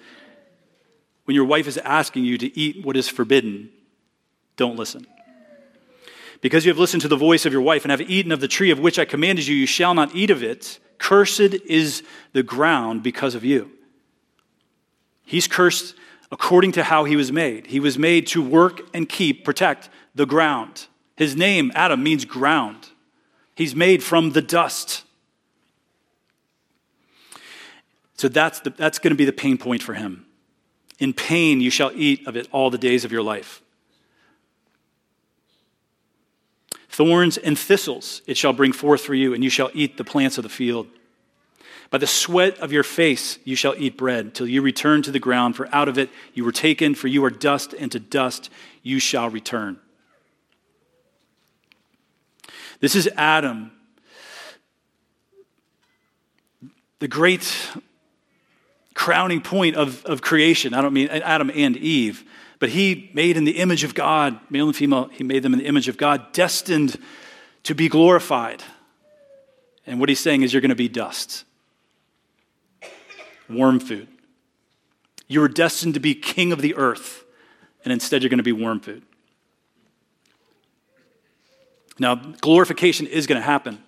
[1.25, 3.69] when your wife is asking you to eat what is forbidden,
[4.57, 5.05] don't listen.
[6.41, 8.47] Because you have listened to the voice of your wife and have eaten of the
[8.47, 10.79] tree of which I commanded you, you shall not eat of it.
[10.97, 12.01] Cursed is
[12.31, 13.69] the ground because of you.
[15.23, 15.93] He's cursed
[16.33, 17.67] according to how he was made.
[17.67, 20.87] He was made to work and keep, protect the ground.
[21.15, 22.89] His name, Adam, means ground.
[23.55, 25.03] He's made from the dust.
[28.15, 30.25] So that's, the, that's going to be the pain point for him.
[30.97, 33.61] In pain you shall eat of it all the days of your life.
[36.89, 40.39] Thorns and thistles it shall bring forth for you, and you shall eat the plants
[40.39, 40.87] of the field.
[41.93, 45.19] By the sweat of your face you shall eat bread, till you return to the
[45.19, 48.49] ground, for out of it you were taken, for you are dust, and to dust
[48.81, 49.77] you shall return.
[52.79, 53.71] This is Adam,
[56.97, 57.69] the great
[58.95, 60.73] crowning point of, of creation.
[60.73, 62.23] I don't mean Adam and Eve,
[62.57, 65.59] but he made in the image of God, male and female, he made them in
[65.59, 66.97] the image of God, destined
[67.61, 68.63] to be glorified.
[69.85, 71.45] And what he's saying is, you're going to be dust,
[73.49, 74.07] worm food.
[75.27, 77.23] You were destined to be king of the earth,
[77.83, 79.03] and instead you're going to be worm food.
[81.99, 83.83] Now, glorification is going to happen,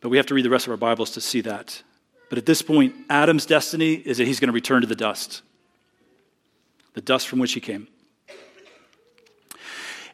[0.00, 1.82] but we have to read the rest of our Bibles to see that.
[2.28, 5.42] But at this point, Adam's destiny is that he's going to return to the dust,
[6.94, 7.88] the dust from which he came.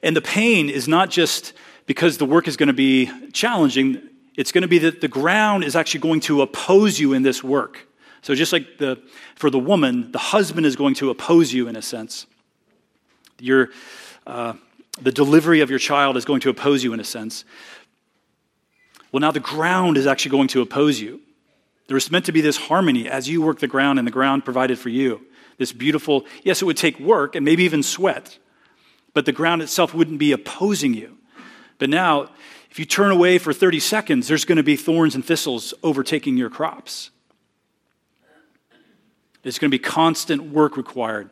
[0.03, 1.55] And the pain is not just
[1.87, 4.01] because the work is going to be challenging,
[4.37, 7.43] it's going to be that the ground is actually going to oppose you in this
[7.43, 7.87] work.
[8.23, 9.03] So, just like the,
[9.37, 12.27] for the woman, the husband is going to oppose you in a sense.
[13.39, 13.71] Your,
[14.27, 14.55] uh,
[15.01, 17.45] the delivery of your child is going to oppose you in a sense.
[19.13, 21.21] Well, now the ground is actually going to oppose you.
[21.87, 24.45] There was meant to be this harmony as you work the ground and the ground
[24.45, 25.21] provided for you.
[25.59, 28.39] This beautiful, yes, it would take work and maybe even sweat,
[29.13, 31.19] but the ground itself wouldn't be opposing you.
[31.79, 32.31] But now,
[32.75, 36.37] if you turn away for 30 seconds, there's going to be thorns and thistles overtaking
[36.37, 37.13] your crops.
[39.43, 41.31] There's going to be constant work required.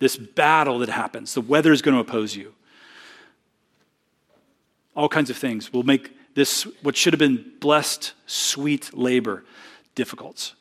[0.00, 2.52] This battle that happens, the weather is going to oppose you.
[4.94, 9.44] All kinds of things will make this, what should have been blessed, sweet labor,
[9.94, 10.52] difficult.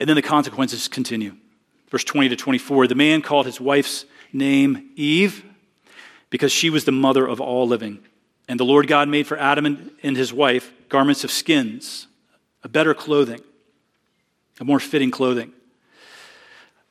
[0.00, 1.36] And then the consequences continue.
[1.88, 5.44] Verse 20 to 24 the man called his wife's name Eve
[6.32, 7.98] because she was the mother of all living.
[8.48, 12.06] And the Lord God made for Adam and his wife garments of skins,
[12.64, 13.42] a better clothing,
[14.58, 15.52] a more fitting clothing.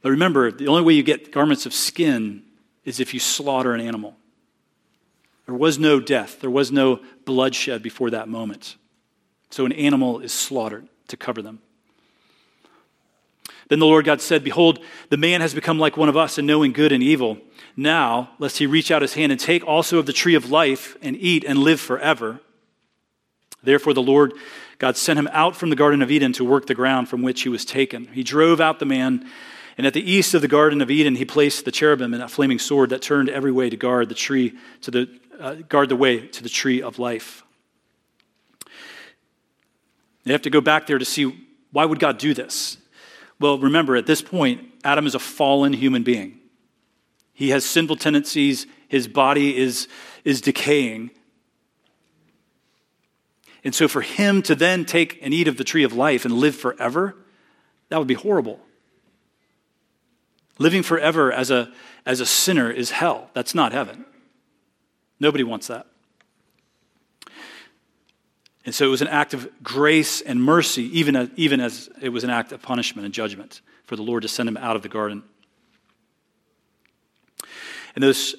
[0.04, 2.44] But remember, the only way you get garments of skin
[2.86, 4.16] is if you slaughter an animal.
[5.48, 8.76] There was no death, there was no bloodshed before that moment.
[9.50, 11.62] So an animal is slaughtered to cover them.
[13.72, 16.46] Then the Lord God said, Behold, the man has become like one of us in
[16.46, 17.38] knowing good and evil.
[17.78, 20.98] Now, lest he reach out his hand and take also of the tree of life
[21.02, 22.42] and eat and live forever.
[23.64, 24.34] Therefore, the Lord
[24.78, 27.44] God sent him out from the Garden of Eden to work the ground from which
[27.44, 28.08] he was taken.
[28.08, 29.26] He drove out the man
[29.78, 32.28] and at the east of the Garden of Eden, he placed the cherubim and a
[32.28, 35.96] flaming sword that turned every way to guard the tree, to the, uh, guard the
[35.96, 37.44] way to the tree of life.
[40.26, 42.78] You have to go back there to see why would God do this?
[43.42, 46.38] Well, remember, at this point, Adam is a fallen human being.
[47.34, 49.88] He has sinful tendencies, his body is,
[50.24, 51.10] is decaying.
[53.64, 56.36] And so, for him to then take and eat of the tree of life and
[56.36, 57.16] live forever,
[57.90, 58.60] that would be horrible.
[60.60, 61.72] Living forever as a,
[62.06, 63.32] as a sinner is hell.
[63.34, 64.06] That's not heaven.
[65.20, 65.88] Nobody wants that.
[68.66, 72.10] And so it was an act of grace and mercy, even as, even as it
[72.10, 74.82] was an act of punishment and judgment for the Lord to send him out of
[74.84, 75.24] the garden.
[77.96, 78.36] And those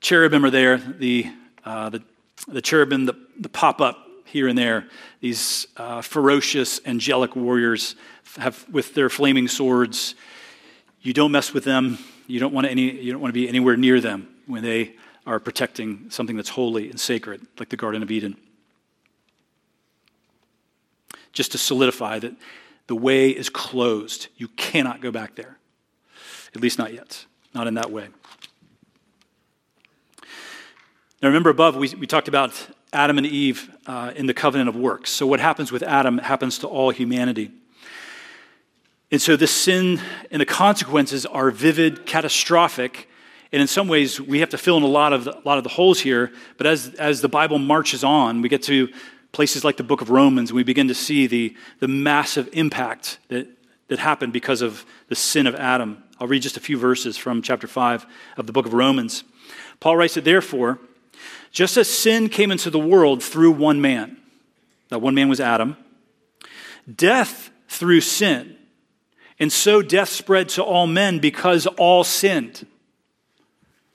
[0.00, 1.30] cherubim are there, the,
[1.64, 2.02] uh, the,
[2.48, 3.16] the cherubim that,
[3.52, 4.88] pop up here and there,
[5.20, 7.94] these uh, ferocious, angelic warriors
[8.38, 10.14] have, with their flaming swords
[11.06, 11.98] you don't mess with them.
[12.26, 15.38] You don't want any, you don't want to be anywhere near them when they are
[15.38, 18.36] protecting something that's holy and sacred, like the Garden of Eden.
[21.36, 22.34] Just to solidify that
[22.86, 24.28] the way is closed.
[24.36, 25.58] You cannot go back there.
[26.54, 27.26] At least not yet.
[27.54, 28.08] Not in that way.
[31.20, 34.76] Now, remember above, we, we talked about Adam and Eve uh, in the covenant of
[34.76, 35.10] works.
[35.10, 37.50] So, what happens with Adam happens to all humanity.
[39.12, 43.08] And so the sin and the consequences are vivid, catastrophic,
[43.52, 45.58] and in some ways we have to fill in a lot of the, a lot
[45.58, 46.32] of the holes here.
[46.56, 48.88] But as, as the Bible marches on, we get to
[49.36, 53.46] places like the book of Romans, we begin to see the, the massive impact that,
[53.88, 56.02] that happened because of the sin of Adam.
[56.18, 58.06] I'll read just a few verses from chapter 5
[58.38, 59.24] of the book of Romans.
[59.78, 60.78] Paul writes that, therefore,
[61.50, 64.16] just as sin came into the world through one man,
[64.88, 65.76] that one man was Adam,
[66.90, 68.56] death through sin,
[69.38, 72.66] and so death spread to all men because all sinned.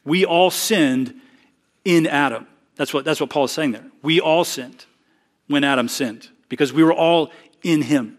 [0.05, 1.15] We all sinned
[1.83, 2.45] in Adam.
[2.75, 3.87] That's what, that's what Paul is saying there.
[4.03, 4.85] We all sinned
[5.51, 7.31] when Adam sinned because we were all
[7.63, 8.17] in him.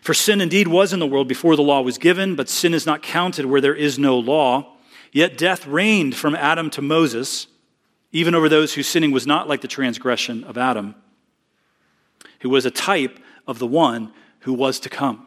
[0.00, 2.86] For sin indeed was in the world before the law was given, but sin is
[2.86, 4.76] not counted where there is no law.
[5.12, 7.46] Yet death reigned from Adam to Moses,
[8.10, 10.96] even over those whose sinning was not like the transgression of Adam,
[12.40, 15.26] who was a type of the one who was to come.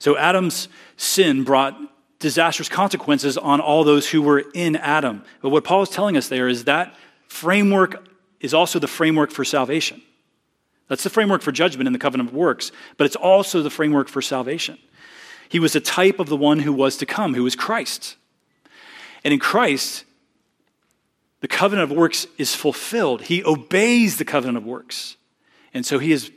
[0.00, 1.78] So Adam's sin brought
[2.22, 5.24] disastrous consequences on all those who were in Adam.
[5.42, 6.94] But what Paul is telling us there is that
[7.26, 8.08] framework
[8.40, 10.00] is also the framework for salvation.
[10.88, 14.08] That's the framework for judgment in the covenant of works, but it's also the framework
[14.08, 14.78] for salvation.
[15.48, 18.16] He was a type of the one who was to come, who was Christ.
[19.24, 20.04] And in Christ,
[21.40, 23.22] the covenant of works is fulfilled.
[23.22, 25.16] He obeys the covenant of works.
[25.74, 26.30] And so he is,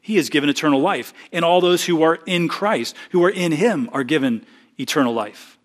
[0.00, 1.12] he is given eternal life.
[1.32, 4.46] And all those who are in Christ, who are in him, are given
[4.78, 5.58] eternal life.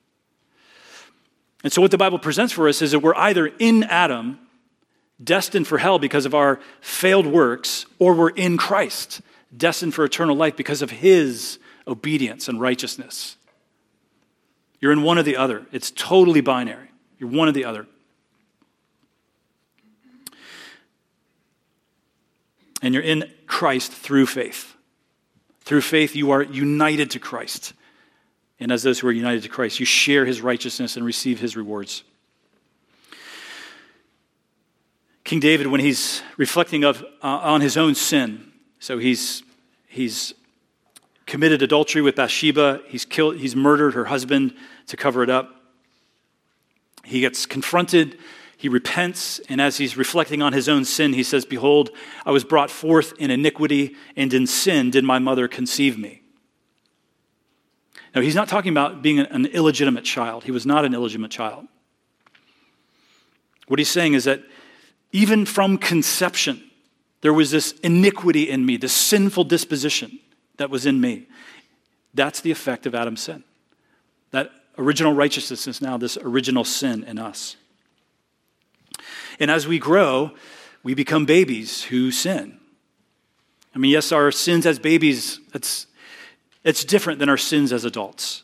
[1.63, 4.39] And so what the Bible presents for us is that we're either in Adam
[5.23, 9.21] destined for hell because of our failed works, or we're in Christ,
[9.55, 13.37] destined for eternal life because of his obedience and righteousness.
[14.81, 15.65] You're in one or the other.
[15.71, 16.89] It's totally binary.
[17.17, 17.87] You're one or the other.
[22.81, 24.75] And you're in Christ through faith.
[25.61, 27.73] Through faith, you are united to Christ.
[28.63, 31.57] And as those who are united to Christ, you share his righteousness and receive his
[31.57, 32.05] rewards.
[35.25, 39.43] King David, when he's reflecting of, uh, on his own sin, so he's,
[39.85, 40.33] he's
[41.25, 44.53] committed adultery with Bathsheba, he's, killed, he's murdered her husband
[44.87, 45.61] to cover it up.
[47.03, 48.17] He gets confronted,
[48.55, 51.89] he repents, and as he's reflecting on his own sin, he says, Behold,
[52.25, 56.22] I was brought forth in iniquity, and in sin did my mother conceive me.
[58.15, 60.43] Now, he's not talking about being an illegitimate child.
[60.43, 61.67] He was not an illegitimate child.
[63.67, 64.43] What he's saying is that
[65.11, 66.69] even from conception,
[67.21, 70.19] there was this iniquity in me, this sinful disposition
[70.57, 71.27] that was in me.
[72.13, 73.43] That's the effect of Adam's sin.
[74.31, 77.55] That original righteousness is now this original sin in us.
[79.39, 80.31] And as we grow,
[80.83, 82.59] we become babies who sin.
[83.73, 85.87] I mean, yes, our sins as babies, it's,
[86.63, 88.43] it's different than our sins as adults.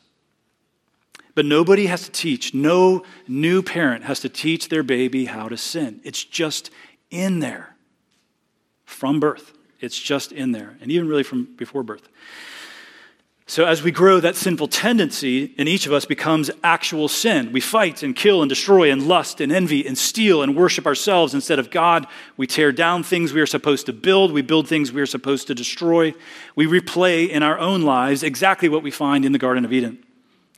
[1.36, 5.58] But nobody has to teach, no new parent has to teach their baby how to
[5.58, 6.02] sin.
[6.04, 6.70] It's just
[7.12, 7.76] in there
[8.86, 9.54] from birth.
[9.80, 12.10] It's just in there, and even really from before birth.
[13.50, 17.52] So, as we grow, that sinful tendency in each of us becomes actual sin.
[17.52, 21.34] We fight and kill and destroy and lust and envy and steal and worship ourselves
[21.34, 22.06] instead of God.
[22.38, 24.34] We tear down things we are supposed to build.
[24.34, 26.14] We build things we are supposed to destroy.
[26.56, 30.04] We replay in our own lives exactly what we find in the Garden of Eden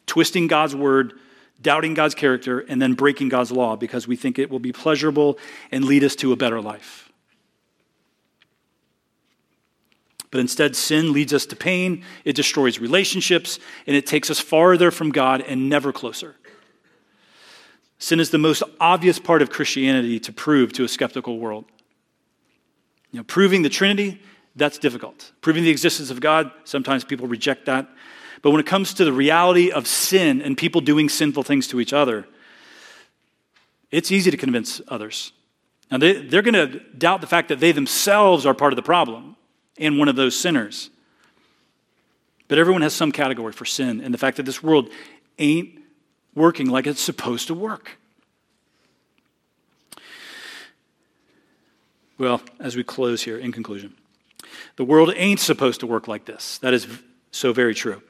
[0.05, 1.13] twisting God's word,
[1.61, 5.39] doubting God's character, and then breaking God's law because we think it will be pleasurable
[5.71, 7.10] and lead us to a better life.
[10.31, 14.89] But instead, sin leads us to pain, it destroys relationships, and it takes us farther
[14.89, 16.37] from God and never closer.
[17.99, 21.65] Sin is the most obvious part of Christianity to prove to a skeptical world.
[23.11, 24.21] You know, proving the Trinity,
[24.55, 25.33] that's difficult.
[25.41, 27.87] Proving the existence of God, sometimes people reject that.
[28.41, 31.79] But when it comes to the reality of sin and people doing sinful things to
[31.79, 32.25] each other,
[33.91, 35.33] it's easy to convince others.
[35.91, 38.81] Now, they, they're going to doubt the fact that they themselves are part of the
[38.81, 39.35] problem
[39.81, 40.89] and one of those sinners.
[42.47, 44.89] But everyone has some category for sin and the fact that this world
[45.39, 45.79] ain't
[46.35, 47.97] working like it's supposed to work.
[52.17, 53.95] Well, as we close here, in conclusion,
[54.75, 56.59] the world ain't supposed to work like this.
[56.59, 56.87] That is
[57.31, 58.01] so very true.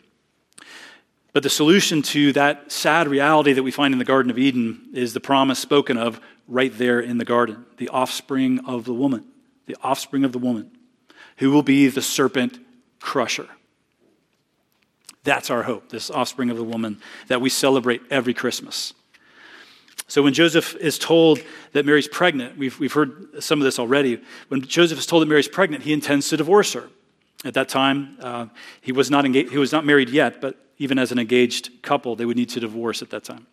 [1.34, 4.90] But the solution to that sad reality that we find in the Garden of Eden
[4.94, 9.24] is the promise spoken of right there in the garden the offspring of the woman,
[9.66, 10.72] the offspring of the woman,
[11.42, 12.60] who will be the serpent
[13.00, 13.48] crusher.
[15.24, 18.94] That's our hope, this offspring of the woman that we celebrate every Christmas.
[20.08, 21.40] So when Joseph is told
[21.72, 24.22] that Mary's pregnant, we've, we've heard some of this already.
[24.50, 26.90] When Joseph is told that Mary's pregnant, he intends to divorce her.
[27.44, 28.46] At that time, uh,
[28.80, 32.16] he, was not engaged, he was not married yet, but even as an engaged couple,
[32.16, 33.48] they would need to divorce at that time.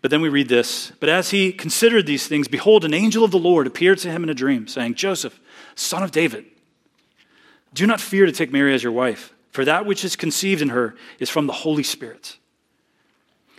[0.00, 3.30] But then we read this But as he considered these things, behold, an angel of
[3.30, 5.38] the Lord appeared to him in a dream, saying, Joseph,
[5.74, 6.46] son of David,
[7.72, 10.70] do not fear to take Mary as your wife, for that which is conceived in
[10.70, 12.38] her is from the Holy Spirit.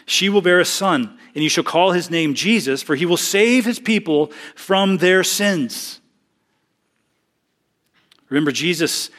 [0.05, 3.17] She will bear a son, and you shall call his name Jesus, for he will
[3.17, 6.01] save his people from their sins.
[8.29, 9.09] Remember, Jesus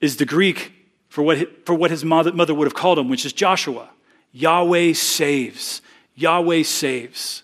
[0.00, 0.72] is the Greek
[1.08, 3.90] for what, for what his mother, mother would have called him, which is Joshua.
[4.32, 5.82] Yahweh saves.
[6.14, 7.42] Yahweh saves.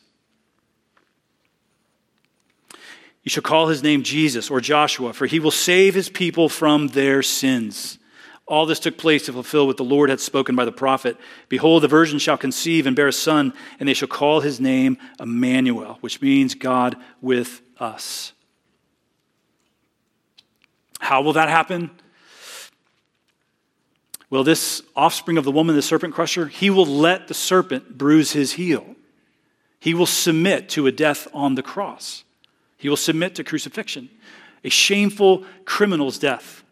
[3.24, 6.88] You shall call his name Jesus or Joshua, for he will save his people from
[6.88, 7.98] their sins.
[8.46, 11.16] All this took place to fulfill what the Lord had spoken by the prophet.
[11.48, 14.98] Behold, the virgin shall conceive and bear a son, and they shall call his name
[15.18, 18.34] Emmanuel, which means God with us.
[21.00, 21.90] How will that happen?
[24.28, 28.32] Well, this offspring of the woman, the serpent crusher, he will let the serpent bruise
[28.32, 28.96] his heel.
[29.80, 32.24] He will submit to a death on the cross.
[32.84, 34.10] He will submit to crucifixion,
[34.62, 36.62] a shameful criminal's death.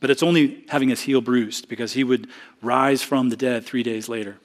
[0.00, 2.26] But it's only having his heel bruised because he would
[2.60, 4.38] rise from the dead three days later.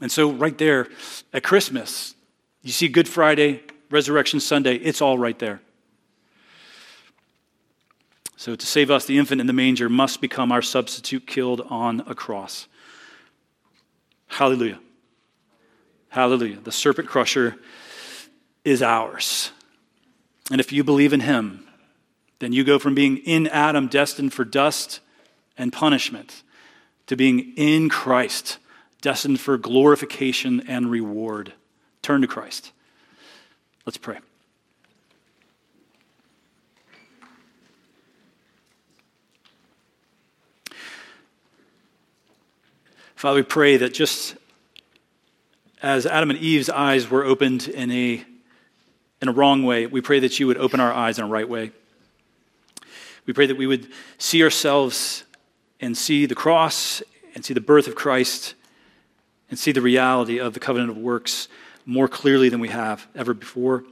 [0.00, 0.88] And so, right there
[1.34, 2.14] at Christmas,
[2.62, 3.60] you see Good Friday,
[3.90, 5.60] Resurrection Sunday, it's all right there.
[8.38, 12.00] So, to save us, the infant in the manger must become our substitute killed on
[12.06, 12.68] a cross.
[14.28, 14.78] Hallelujah.
[16.16, 16.56] Hallelujah.
[16.60, 17.56] The serpent crusher
[18.64, 19.50] is ours.
[20.50, 21.66] And if you believe in him,
[22.38, 25.00] then you go from being in Adam, destined for dust
[25.58, 26.42] and punishment,
[27.08, 28.56] to being in Christ,
[29.02, 31.52] destined for glorification and reward.
[32.00, 32.72] Turn to Christ.
[33.84, 34.20] Let's pray.
[43.16, 44.34] Father, we pray that just
[45.82, 48.24] as Adam and Eve's eyes were opened in a,
[49.20, 51.48] in a wrong way, we pray that you would open our eyes in a right
[51.48, 51.72] way.
[53.26, 55.24] We pray that we would see ourselves
[55.80, 57.02] and see the cross
[57.34, 58.54] and see the birth of Christ
[59.50, 61.48] and see the reality of the covenant of works
[61.84, 63.84] more clearly than we have ever before.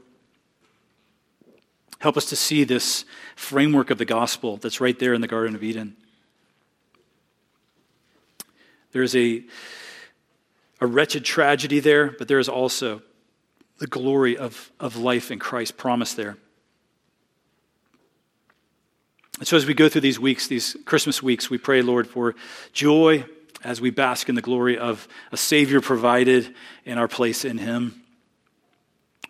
[2.01, 3.05] Help us to see this
[3.37, 5.97] framework of the gospel that's right there in the Garden of Eden.
[8.93, 9.43] There's a,
[10.81, 13.03] a wretched tragedy there, but there is also
[13.79, 16.37] the glory of, of life in Christ promised there.
[19.39, 22.37] And so, as we go through these weeks, these Christmas weeks, we pray, Lord, for
[22.73, 23.25] joy
[23.65, 26.55] as we bask in the glory of a Savior provided
[26.85, 28.04] in our place in Him.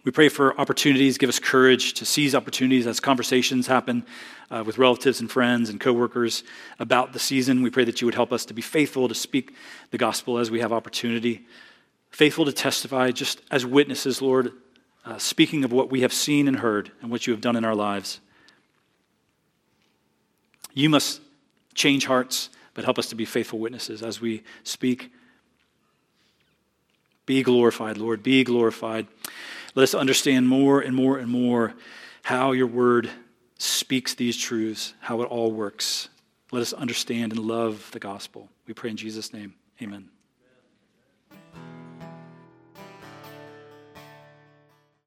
[0.04, 4.04] We pray for opportunities, give us courage to seize opportunities as conversations happen
[4.50, 6.44] uh, with relatives and friends and coworkers
[6.78, 7.62] about the season.
[7.62, 9.54] We pray that you would help us to be faithful to speak
[9.92, 11.46] the gospel as we have opportunity,
[12.10, 14.52] faithful to testify just as witnesses, Lord,
[15.06, 17.64] uh, speaking of what we have seen and heard and what you have done in
[17.64, 18.20] our lives.
[20.74, 21.22] You must
[21.72, 25.10] change hearts, but help us to be faithful witnesses as we speak.
[27.24, 28.22] Be glorified, Lord.
[28.22, 29.06] Be glorified.
[29.74, 31.74] Let us understand more and more and more
[32.22, 33.10] how your word
[33.58, 36.08] speaks these truths, how it all works.
[36.52, 38.48] Let us understand and love the gospel.
[38.66, 39.54] We pray in Jesus' name.
[39.82, 40.13] Amen.